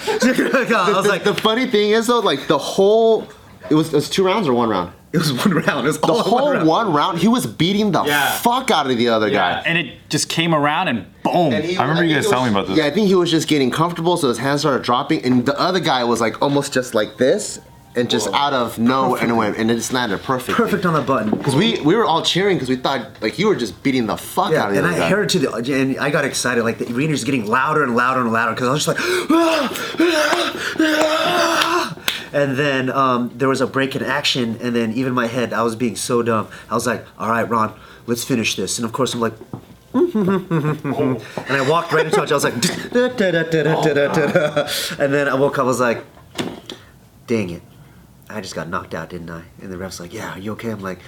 was 0.95 1.05
the, 1.05 1.09
like, 1.09 1.25
the 1.25 1.35
funny 1.35 1.67
thing 1.67 1.91
is 1.91 2.09
though, 2.09 2.21
like 2.21 2.47
the 2.49 2.59
whole 2.59 3.29
it 3.71 3.75
was 3.75 3.89
it 3.89 3.95
was 3.95 4.11
two 4.11 4.25
rounds 4.25 4.49
or 4.49 4.55
one 4.55 4.69
round. 4.69 4.93
It 5.17 5.19
was 5.19 5.33
one 5.33 5.55
round. 5.55 5.87
It 5.87 5.89
was 5.89 5.99
The 5.99 6.07
whole 6.13 6.45
one 6.47 6.67
one 6.67 6.87
round. 6.87 6.95
round, 6.95 7.19
he 7.19 7.29
was 7.29 7.47
beating 7.47 7.93
the 7.93 8.05
Yeah. 8.05 8.31
fuck 8.39 8.71
out 8.71 8.91
of 8.91 8.97
the 8.97 9.09
other 9.09 9.31
guy. 9.31 9.63
And 9.67 9.77
it 9.79 10.09
just 10.09 10.29
came 10.29 10.55
around 10.55 10.89
and 10.89 11.07
boom. 11.23 11.53
And 11.53 11.65
he- 11.65 11.77
I 11.77 11.83
remember 11.83 12.03
you 12.05 12.11
think 12.15 12.19
guys 12.19 12.25
he 12.27 12.31
telling 12.31 12.45
was- 12.47 12.53
me 12.55 12.61
about 12.61 12.69
this. 12.69 12.79
Yeah, 12.79 12.87
I 12.87 12.91
think 12.91 13.09
he 13.09 13.15
was 13.15 13.31
just 13.31 13.49
getting 13.49 13.71
comfortable, 13.71 14.17
so 14.17 14.29
his 14.29 14.39
hands 14.39 14.61
started 14.61 14.83
dropping, 14.83 15.25
and 15.25 15.45
the 15.47 15.59
other 15.59 15.81
guy 15.81 16.05
was 16.05 16.21
like 16.21 16.41
almost 16.43 16.73
just 16.73 16.95
like 16.95 17.17
this, 17.17 17.59
and 17.97 18.11
just 18.11 18.29
Whoa. 18.29 18.37
out 18.37 18.53
of 18.53 18.79
no 18.79 19.17
perfect. 19.17 19.59
and 19.59 19.71
it 19.71 19.75
just 19.75 19.93
landed 19.93 20.23
perfect. 20.23 20.57
Perfect 20.57 20.85
on 20.85 20.93
the 20.93 21.01
button. 21.01 21.31
Because 21.31 21.57
we 21.57 21.81
we 21.81 21.97
were 21.97 22.05
all 22.05 22.23
cheering 22.23 22.57
because 22.57 22.69
we 22.69 22.77
thought 22.77 23.21
like 23.23 23.39
you 23.39 23.49
were 23.49 23.57
just 23.57 23.83
beating 23.83 24.07
the 24.07 24.17
fuck 24.17 24.53
yeah, 24.53 24.65
out 24.65 24.71
of. 24.71 24.77
And 24.77 24.87
I 24.87 24.99
guy. 24.99 25.09
heard 25.09 25.31
to 25.31 25.39
the 25.39 25.53
and 25.55 25.99
I 25.99 26.11
got 26.11 26.25
excited 26.25 26.63
like 26.63 26.79
the 26.79 26.93
arena's 26.93 27.25
getting 27.25 27.47
louder 27.47 27.83
and 27.83 27.97
louder 27.97 28.21
and 28.21 28.33
louder 28.33 28.53
because 28.53 28.69
I 28.69 28.73
was 28.73 28.85
just 28.85 28.89
like. 28.89 28.99
Ah, 29.31 29.97
ah, 29.99 30.77
ah, 30.79 30.81
ah. 30.81 31.97
And 32.33 32.59
then 32.59 32.91
um, 32.91 33.31
there 33.35 33.49
was 33.49 33.63
a 33.63 33.67
break 33.67 33.97
in 33.97 34.03
action, 34.03 34.59
and 34.61 34.77
then 34.77 34.93
even 34.93 35.15
my 35.15 35.27
head, 35.27 35.55
I 35.55 35.63
was 35.63 35.75
being 35.75 35.97
so 35.97 36.23
dumb. 36.23 36.49
I 36.69 36.75
was 36.75 36.87
like, 36.87 37.07
"All 37.19 37.31
right, 37.31 37.49
Ron, 37.49 37.73
let's 38.07 38.25
finish 38.25 38.57
this." 38.57 38.79
And 38.79 38.85
of 38.85 38.93
course, 38.93 39.15
I'm 39.15 39.21
like, 39.21 39.33
and 39.95 41.23
I 41.49 41.65
walked 41.67 41.93
right 41.93 42.05
into 42.05 42.23
it. 42.23 42.31
I 42.31 42.35
was 42.35 42.45
like, 42.45 42.53
and 42.55 42.63
then 45.15 45.29
I 45.29 45.35
woke 45.35 45.59
up. 45.59 45.65
I 45.65 45.67
was 45.67 45.81
like, 45.81 46.05
dang 47.27 47.49
it. 47.51 47.63
I 48.29 48.41
just 48.41 48.55
got 48.55 48.69
knocked 48.69 48.95
out, 48.95 49.11
didn't 49.11 49.31
I? 49.31 49.45
And 49.63 49.71
the 49.71 49.79
ref's 49.79 50.01
like, 50.01 50.13
yeah, 50.13 50.33
are 50.33 50.39
you 50.39 50.53
okay? 50.53 50.71
I'm 50.71 50.81
like, 50.81 51.01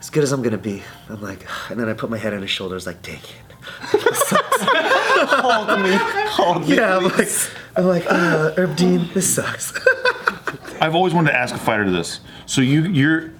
as 0.00 0.10
good 0.10 0.22
as 0.22 0.32
I'm 0.32 0.42
gonna 0.42 0.58
be. 0.58 0.82
I'm 1.08 1.20
like, 1.20 1.46
and 1.70 1.78
then 1.78 1.88
I 1.88 1.92
put 1.92 2.10
my 2.10 2.18
head 2.18 2.34
on 2.34 2.42
his 2.42 2.50
shoulders, 2.50 2.86
like, 2.86 3.02
dang 3.02 3.16
it. 3.16 3.42
Hold 5.28 5.80
me, 5.82 5.90
hold 6.30 6.68
me. 6.68 6.76
Yeah, 6.76 6.96
I'm 6.96 7.04
like, 7.04 7.28
I'm 7.76 7.84
like, 7.84 8.04
uh, 8.08 8.52
Herb 8.56 8.76
Dean, 8.76 9.08
this 9.12 9.34
sucks. 9.34 9.74
I've 10.80 10.94
always 10.94 11.12
wanted 11.12 11.32
to 11.32 11.36
ask 11.36 11.54
a 11.54 11.58
fighter 11.58 11.90
this. 11.90 12.20
So 12.46 12.60
you 12.60 12.84
you're 12.84 13.32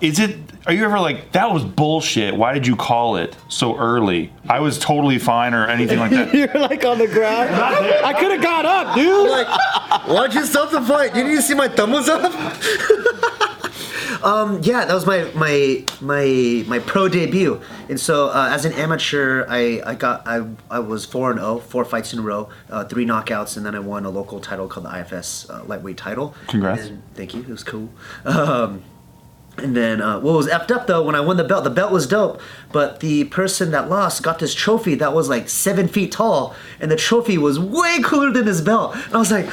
is 0.00 0.18
it 0.18 0.36
are 0.66 0.72
you 0.72 0.84
ever 0.84 0.98
like 0.98 1.32
that 1.32 1.52
was 1.52 1.64
bullshit? 1.64 2.34
Why 2.34 2.52
did 2.52 2.66
you 2.66 2.74
call 2.74 3.16
it 3.16 3.36
so 3.48 3.76
early? 3.78 4.32
I 4.48 4.58
was 4.60 4.78
totally 4.78 5.18
fine 5.18 5.54
or 5.54 5.66
anything 5.66 5.98
like 5.98 6.10
that. 6.10 6.34
You're 6.34 6.60
like 6.60 6.84
on 6.84 6.98
the 6.98 7.06
ground. 7.06 7.50
I 7.54 8.12
could 8.18 8.32
have 8.32 8.42
got 8.42 8.66
up, 8.66 8.96
dude. 8.96 9.30
Like, 9.30 10.08
watch 10.08 10.34
yourself 10.34 10.72
the 10.72 10.82
fight. 10.82 11.14
You 11.14 11.22
need 11.22 11.36
to 11.36 11.42
see 11.42 11.54
my 11.54 11.68
thumb 11.68 11.92
was 11.92 12.08
up. 12.08 12.32
Um, 14.22 14.60
yeah, 14.62 14.84
that 14.84 14.94
was 14.94 15.06
my 15.06 15.30
my 15.34 15.84
my 16.00 16.64
my 16.66 16.78
pro 16.80 17.06
debut, 17.06 17.60
and 17.88 18.00
so 18.00 18.28
uh, 18.28 18.48
as 18.50 18.64
an 18.64 18.72
amateur, 18.72 19.44
I, 19.48 19.82
I 19.84 19.94
got 19.94 20.26
I, 20.26 20.44
I 20.70 20.78
was 20.80 21.04
four 21.04 21.30
and 21.30 21.38
0, 21.38 21.58
four 21.58 21.84
fights 21.84 22.12
in 22.12 22.18
a 22.18 22.22
row, 22.22 22.48
uh, 22.70 22.84
three 22.84 23.04
knockouts, 23.04 23.56
and 23.56 23.64
then 23.64 23.74
I 23.74 23.78
won 23.78 24.04
a 24.04 24.10
local 24.10 24.40
title 24.40 24.68
called 24.68 24.86
the 24.86 24.98
IFS 24.98 25.48
uh, 25.50 25.62
lightweight 25.64 25.96
title. 25.96 26.34
Congrats. 26.48 26.86
And 26.86 27.02
thank 27.14 27.34
you. 27.34 27.42
It 27.42 27.48
was 27.48 27.62
cool. 27.62 27.90
Um, 28.24 28.82
and 29.58 29.76
then 29.76 30.00
uh, 30.02 30.20
what 30.20 30.34
was 30.34 30.46
effed 30.48 30.70
up 30.70 30.86
though 30.86 31.02
when 31.02 31.14
I 31.14 31.20
won 31.20 31.36
the 31.36 31.44
belt, 31.44 31.64
the 31.64 31.70
belt 31.70 31.90
was 31.92 32.06
dope, 32.06 32.40
but 32.72 33.00
the 33.00 33.24
person 33.24 33.70
that 33.70 33.88
lost 33.88 34.22
got 34.22 34.38
this 34.38 34.54
trophy 34.54 34.94
that 34.96 35.12
was 35.14 35.28
like 35.28 35.48
seven 35.48 35.88
feet 35.88 36.12
tall, 36.12 36.54
and 36.80 36.90
the 36.90 36.96
trophy 36.96 37.38
was 37.38 37.58
way 37.58 37.98
cooler 38.04 38.30
than 38.32 38.44
this 38.44 38.60
belt. 38.60 38.94
And 38.94 39.14
I 39.14 39.18
was 39.18 39.30
like, 39.32 39.48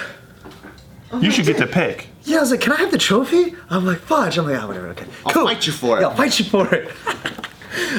You 1.20 1.32
should 1.32 1.46
get 1.46 1.58
to 1.58 1.68
pick. 1.68 2.10
yeah, 2.24 2.38
I 2.38 2.42
was 2.42 2.52
like, 2.52 2.62
can 2.62 2.72
I 2.74 2.78
have 2.78 2.92
the 2.92 2.98
trophy? 2.98 3.56
I'm 3.70 3.86
like, 3.86 4.00
fudge. 4.00 4.38
I'm 4.38 4.46
like, 4.48 4.62
oh, 4.62 4.68
whatever, 4.68 4.88
okay. 4.90 5.06
I'll 5.26 5.34
fight 5.34 5.66
you 5.68 5.74
for 5.74 5.98
it. 5.98 6.02
Yeah, 6.02 6.08
I'll 6.08 6.16
fight 6.16 6.40
you 6.40 6.46
for 6.46 6.74
it. 6.74 6.92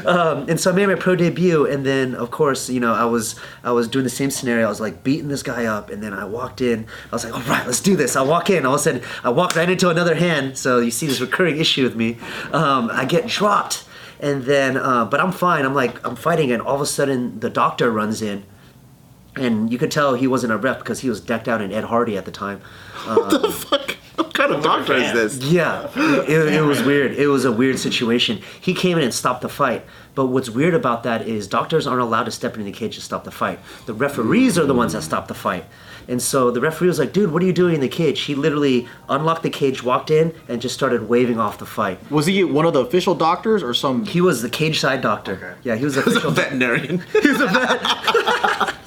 um, 0.05 0.49
and 0.49 0.61
so 0.61 0.71
I 0.71 0.75
made 0.75 0.87
my 0.87 0.95
pro 0.95 1.17
debut, 1.17 1.67
and 1.67 1.85
then 1.85 2.15
of 2.15 2.31
course, 2.31 2.69
you 2.71 2.81
know, 2.81 2.93
I 2.95 3.05
was 3.05 3.35
I 3.63 3.73
was 3.73 3.89
doing 3.89 4.05
the 4.05 4.11
same 4.11 4.31
scenario. 4.31 4.67
I 4.67 4.69
was 4.69 4.81
like 4.81 5.03
beating 5.03 5.29
this 5.29 5.43
guy 5.43 5.65
up, 5.65 5.91
and 5.91 6.03
then 6.03 6.13
I 6.13 6.25
walked 6.25 6.61
in. 6.61 6.87
I 7.11 7.15
was 7.15 7.25
like, 7.25 7.35
all 7.35 7.43
right, 7.43 7.67
let's 7.67 7.81
do 7.81 7.97
this. 7.97 8.17
I 8.17 8.23
walk 8.23 8.51
in. 8.51 8.67
All 8.67 8.75
of 8.75 8.81
a 8.81 8.83
sudden, 8.83 9.03
I 9.23 9.31
walk 9.31 9.57
right 9.57 9.69
into 9.69 9.89
another 9.91 10.15
hand. 10.15 10.57
So 10.59 10.79
you 10.79 10.91
see 10.91 11.07
this 11.07 11.21
recurring 11.21 11.59
issue 11.59 11.85
with 11.85 11.97
me. 11.97 12.19
Um, 12.53 12.91
I 12.93 13.05
get 13.05 13.27
dropped, 13.27 13.85
and 14.21 14.45
then, 14.45 14.77
uh, 14.77 15.05
but 15.05 15.21
I'm 15.21 15.33
fine. 15.33 15.65
I'm 15.65 15.75
like, 15.75 16.05
I'm 16.07 16.17
fighting, 16.17 16.53
and 16.53 16.63
all 16.63 16.77
of 16.77 16.81
a 16.81 16.87
sudden, 16.87 17.41
the 17.41 17.51
doctor 17.51 17.91
runs 17.91 18.23
in. 18.23 18.45
And 19.37 19.73
you 19.73 19.79
could 19.79 19.91
tell 19.91 20.15
he 20.15 20.29
wasn't 20.29 20.53
a 20.53 20.57
rep 20.57 20.79
because 20.79 21.01
he 21.01 21.09
was 21.09 21.21
decked 21.21 21.49
out 21.49 21.61
in 21.61 21.73
Ed 21.73 21.85
Hardy 21.85 22.17
at 22.17 22.25
the 22.25 22.31
time. 22.31 22.61
What 23.05 23.43
the 23.43 23.51
fuck? 23.51 23.94
What 24.35 24.49
kind 24.49 24.53
of 24.59 24.65
doctor 24.65 24.95
is 24.95 25.13
this? 25.13 25.37
Yeah, 25.49 25.89
it, 25.95 26.55
it 26.55 26.61
was 26.63 26.83
weird. 26.83 27.13
It 27.13 27.29
was 27.29 27.45
a 27.45 27.53
weird 27.53 27.79
situation. 27.79 28.41
He 28.61 28.75
came 28.75 28.99
in 28.99 29.05
and 29.05 29.15
stopped 29.15 29.43
the 29.43 29.49
fight. 29.49 29.87
But 30.17 30.27
what's 30.27 30.51
weird 30.51 30.75
about 30.75 31.05
that 31.05 31.29
is 31.29 31.47
doctors 31.47 31.87
aren't 31.87 32.03
allowed 32.03 32.25
to 32.25 32.33
step 32.33 32.55
into 32.55 32.65
the 32.65 32.73
cage 32.73 32.97
to 32.97 33.01
stop 33.01 33.23
the 33.23 33.31
fight. 33.31 33.61
The 33.87 33.95
referees 33.95 34.59
are 34.59 34.67
the 34.67 34.75
ones 34.75 34.93
that 34.93 35.03
stop 35.03 35.29
the 35.29 35.35
fight. 35.35 35.65
And 36.09 36.21
so 36.21 36.51
the 36.51 36.61
referee 36.61 36.89
was 36.89 36.99
like, 36.99 37.13
dude, 37.13 37.31
what 37.31 37.45
are 37.45 37.47
you 37.47 37.53
doing 37.53 37.77
in 37.77 37.81
the 37.81 37.89
cage? 37.89 38.23
He 38.23 38.35
literally 38.35 38.89
unlocked 39.09 39.45
the 39.45 39.51
cage, 39.51 39.85
walked 39.85 40.11
in, 40.11 40.35
and 40.49 40.61
just 40.61 40.75
started 40.75 41.09
waving 41.09 41.39
off 41.39 41.59
the 41.59 41.67
fight. 41.67 42.01
Was 42.11 42.27
he 42.27 42.43
one 42.43 42.67
of 42.67 42.73
the 42.73 42.81
official 42.81 43.15
doctors 43.15 43.63
or 43.63 43.73
some? 43.73 44.05
He 44.05 44.21
was 44.21 44.43
the 44.43 44.51
cage 44.51 44.81
side 44.81 45.01
doctor. 45.01 45.57
Yeah, 45.63 45.77
he 45.77 45.85
was 45.85 45.95
the 45.95 46.03
He's 46.03 46.15
a 46.15 46.19
official. 46.19 46.33
veterinarian. 46.33 47.05
He 47.13 47.21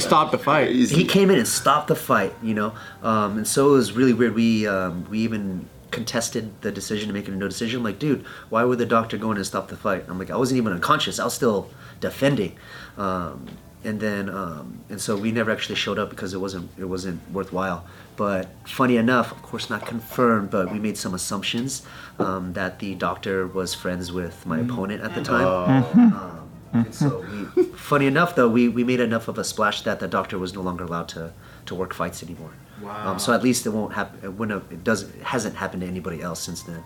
stopped 0.00 0.32
the 0.32 0.38
fight. 0.38 0.70
he 0.70 1.04
came 1.04 1.30
in 1.30 1.38
and 1.38 1.46
stopped 1.46 1.88
the 1.88 1.96
fight, 1.96 2.34
you 2.42 2.54
know. 2.54 2.74
Um, 3.02 3.38
and 3.38 3.46
so 3.46 3.70
it 3.70 3.72
was 3.72 3.92
really 3.92 4.12
weird. 4.12 4.34
We 4.34 4.66
um, 4.66 5.06
we 5.10 5.20
even 5.20 5.68
contested 5.90 6.60
the 6.62 6.72
decision 6.72 7.06
to 7.08 7.14
make 7.14 7.28
it 7.28 7.32
a 7.32 7.36
no 7.36 7.48
decision. 7.48 7.78
I'm 7.78 7.84
like, 7.84 7.98
dude, 7.98 8.24
why 8.48 8.64
would 8.64 8.78
the 8.78 8.86
doctor 8.86 9.16
go 9.16 9.30
in 9.30 9.36
and 9.36 9.46
stop 9.46 9.68
the 9.68 9.76
fight? 9.76 10.04
I'm 10.08 10.18
like, 10.18 10.30
I 10.30 10.36
wasn't 10.36 10.58
even 10.58 10.72
unconscious. 10.72 11.18
I 11.18 11.24
was 11.24 11.34
still 11.34 11.70
defending. 12.00 12.56
Um, 12.96 13.46
and 13.84 14.00
then 14.00 14.30
um, 14.30 14.80
and 14.88 15.00
so 15.00 15.16
we 15.16 15.30
never 15.30 15.50
actually 15.50 15.74
showed 15.74 15.98
up 15.98 16.08
because 16.10 16.32
it 16.32 16.38
wasn't 16.38 16.70
it 16.78 16.86
wasn't 16.86 17.20
worthwhile. 17.30 17.86
But 18.16 18.48
funny 18.66 18.96
enough, 18.96 19.30
of 19.30 19.42
course 19.42 19.68
not 19.68 19.86
confirmed, 19.86 20.50
but 20.50 20.72
we 20.72 20.78
made 20.78 20.96
some 20.96 21.14
assumptions 21.14 21.82
um, 22.18 22.54
that 22.54 22.78
the 22.78 22.94
doctor 22.94 23.46
was 23.46 23.74
friends 23.74 24.10
with 24.10 24.46
my 24.46 24.60
opponent 24.60 25.02
at 25.02 25.14
the 25.14 25.22
time. 25.22 25.84
Um, 26.14 26.43
and 26.74 26.94
so 26.94 27.24
we, 27.56 27.64
funny 27.64 28.06
enough, 28.06 28.34
though, 28.34 28.48
we, 28.48 28.68
we 28.68 28.84
made 28.84 29.00
enough 29.00 29.28
of 29.28 29.38
a 29.38 29.44
splash 29.44 29.82
that 29.82 30.00
the 30.00 30.08
doctor 30.08 30.38
was 30.38 30.52
no 30.54 30.60
longer 30.60 30.84
allowed 30.84 31.08
to, 31.08 31.32
to 31.66 31.74
work 31.74 31.94
fights 31.94 32.22
anymore. 32.22 32.50
Wow. 32.82 33.12
Um, 33.12 33.18
so 33.18 33.32
at 33.32 33.42
least 33.42 33.64
it 33.66 33.70
won't 33.70 33.94
happen. 33.94 34.18
It 34.22 34.32
wouldn't 34.34 34.62
have, 34.62 34.72
it 34.72 34.84
doesn't 34.84 35.14
it 35.14 35.22
hasn't 35.22 35.54
happened 35.56 35.82
to 35.82 35.88
anybody 35.88 36.20
else 36.20 36.40
since 36.40 36.62
then. 36.62 36.82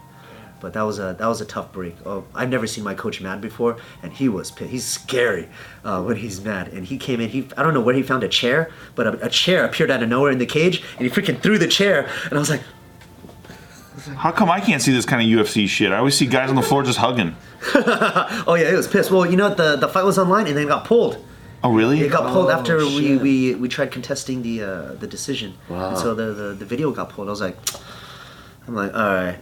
But 0.61 0.73
that 0.73 0.83
was 0.83 0.99
a 0.99 1.15
that 1.19 1.27
was 1.27 1.41
a 1.41 1.45
tough 1.45 1.73
break. 1.73 1.97
Oh, 2.05 2.25
I've 2.35 2.51
never 2.51 2.67
seen 2.67 2.85
my 2.85 2.95
coach 2.95 3.21
mad 3.21 3.41
before, 3.41 3.77
and 4.03 4.13
he 4.13 4.29
was 4.29 4.51
pissed. 4.51 4.71
He's 4.71 4.85
scary 4.85 5.49
uh, 5.85 6.03
when 6.03 6.17
he's 6.17 6.41
mad. 6.41 6.69
And 6.69 6.85
he 6.85 6.99
came 6.99 7.21
in. 7.21 7.29
He 7.31 7.49
I 7.57 7.63
don't 7.63 7.75
know 7.75 7.81
where 7.81 7.95
he 7.95 8.03
found 8.03 8.25
a 8.25 8.29
chair, 8.29 8.71
but 8.95 9.07
a, 9.07 9.27
a 9.27 9.31
chair 9.31 9.65
appeared 9.65 9.91
out 9.91 10.03
of 10.03 10.09
nowhere 10.09 10.33
in 10.33 10.39
the 10.39 10.47
cage, 10.47 10.83
and 10.99 11.07
he 11.07 11.11
freaking 11.11 11.41
threw 11.41 11.59
the 11.59 11.69
chair. 11.69 12.09
And 12.25 12.35
I 12.35 12.39
was 12.39 12.51
like, 12.51 12.63
How 14.17 14.33
come 14.33 14.51
I 14.51 14.61
can't 14.61 14.83
see 14.83 14.93
this 14.93 15.05
kind 15.05 15.23
of 15.23 15.29
UFC 15.29 15.69
shit? 15.69 15.93
I 15.93 15.99
always 15.99 16.17
see 16.17 16.27
guys 16.27 16.51
on 16.51 16.57
the 16.57 16.63
floor 16.63 16.83
just 16.83 16.99
hugging. 16.99 17.35
oh 17.75 18.57
yeah, 18.59 18.71
it 18.71 18.77
was 18.77 18.87
pissed. 18.87 19.11
Well, 19.11 19.27
you 19.27 19.37
know 19.37 19.49
what? 19.49 19.57
The 19.57 19.77
the 19.77 19.89
fight 19.89 20.05
was 20.05 20.19
online, 20.19 20.47
and 20.47 20.57
then 20.57 20.65
it 20.65 20.69
got 20.69 20.85
pulled. 20.85 21.25
Oh 21.65 21.75
really? 21.75 22.01
It 22.01 22.13
got 22.13 22.33
pulled 22.33 22.51
after 22.51 22.79
we, 22.79 23.17
we, 23.17 23.55
we 23.57 23.69
tried 23.69 23.91
contesting 23.91 24.43
the 24.43 24.63
uh, 24.63 24.95
the 24.95 25.07
decision. 25.07 25.55
Wow. 25.69 25.91
And 25.91 25.99
so 25.99 26.15
the, 26.15 26.33
the 26.33 26.55
the 26.55 26.65
video 26.65 26.93
got 26.93 27.11
pulled. 27.11 27.29
I 27.29 27.31
was 27.31 27.41
like, 27.41 27.57
I'm 28.67 28.75
like, 28.75 28.95
all 28.95 29.01
right. 29.01 29.39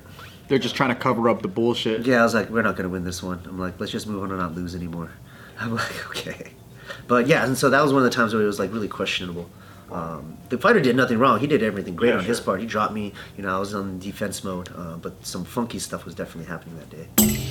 They're 0.48 0.58
just 0.58 0.76
trying 0.76 0.90
to 0.90 0.94
cover 0.94 1.28
up 1.28 1.42
the 1.42 1.48
bullshit. 1.48 2.06
Yeah, 2.06 2.20
I 2.20 2.22
was 2.22 2.32
like, 2.32 2.50
we're 2.50 2.62
not 2.62 2.76
gonna 2.76 2.88
win 2.88 3.04
this 3.04 3.22
one. 3.22 3.42
I'm 3.46 3.58
like, 3.58 3.78
let's 3.80 3.92
just 3.92 4.06
move 4.06 4.22
on 4.22 4.30
and 4.30 4.38
not 4.38 4.54
lose 4.54 4.74
anymore. 4.74 5.10
I'm 5.60 5.74
like, 5.74 6.06
okay. 6.08 6.52
But 7.08 7.26
yeah, 7.26 7.44
and 7.44 7.58
so 7.58 7.68
that 7.70 7.82
was 7.82 7.92
one 7.92 8.04
of 8.04 8.10
the 8.10 8.14
times 8.16 8.32
where 8.32 8.42
it 8.42 8.46
was 8.46 8.58
like 8.58 8.72
really 8.72 8.88
questionable. 8.88 9.50
Um, 9.90 10.36
the 10.48 10.58
fighter 10.58 10.80
did 10.80 10.96
nothing 10.96 11.18
wrong. 11.18 11.38
He 11.38 11.46
did 11.46 11.62
everything 11.62 11.94
great 11.94 12.10
Yeah, 12.10 12.18
on 12.18 12.24
his 12.24 12.40
part. 12.40 12.60
He 12.60 12.66
dropped 12.66 12.92
me. 12.92 13.12
You 13.36 13.44
know, 13.44 13.56
I 13.56 13.58
was 13.58 13.74
on 13.74 13.98
defense 13.98 14.42
mode. 14.42 14.68
Uh, 14.76 14.96
but 14.96 15.24
some 15.24 15.44
funky 15.44 15.78
stuff 15.78 16.04
was 16.04 16.14
definitely 16.14 16.48
happening 16.48 16.76
that 16.78 16.90
day. 16.90 17.45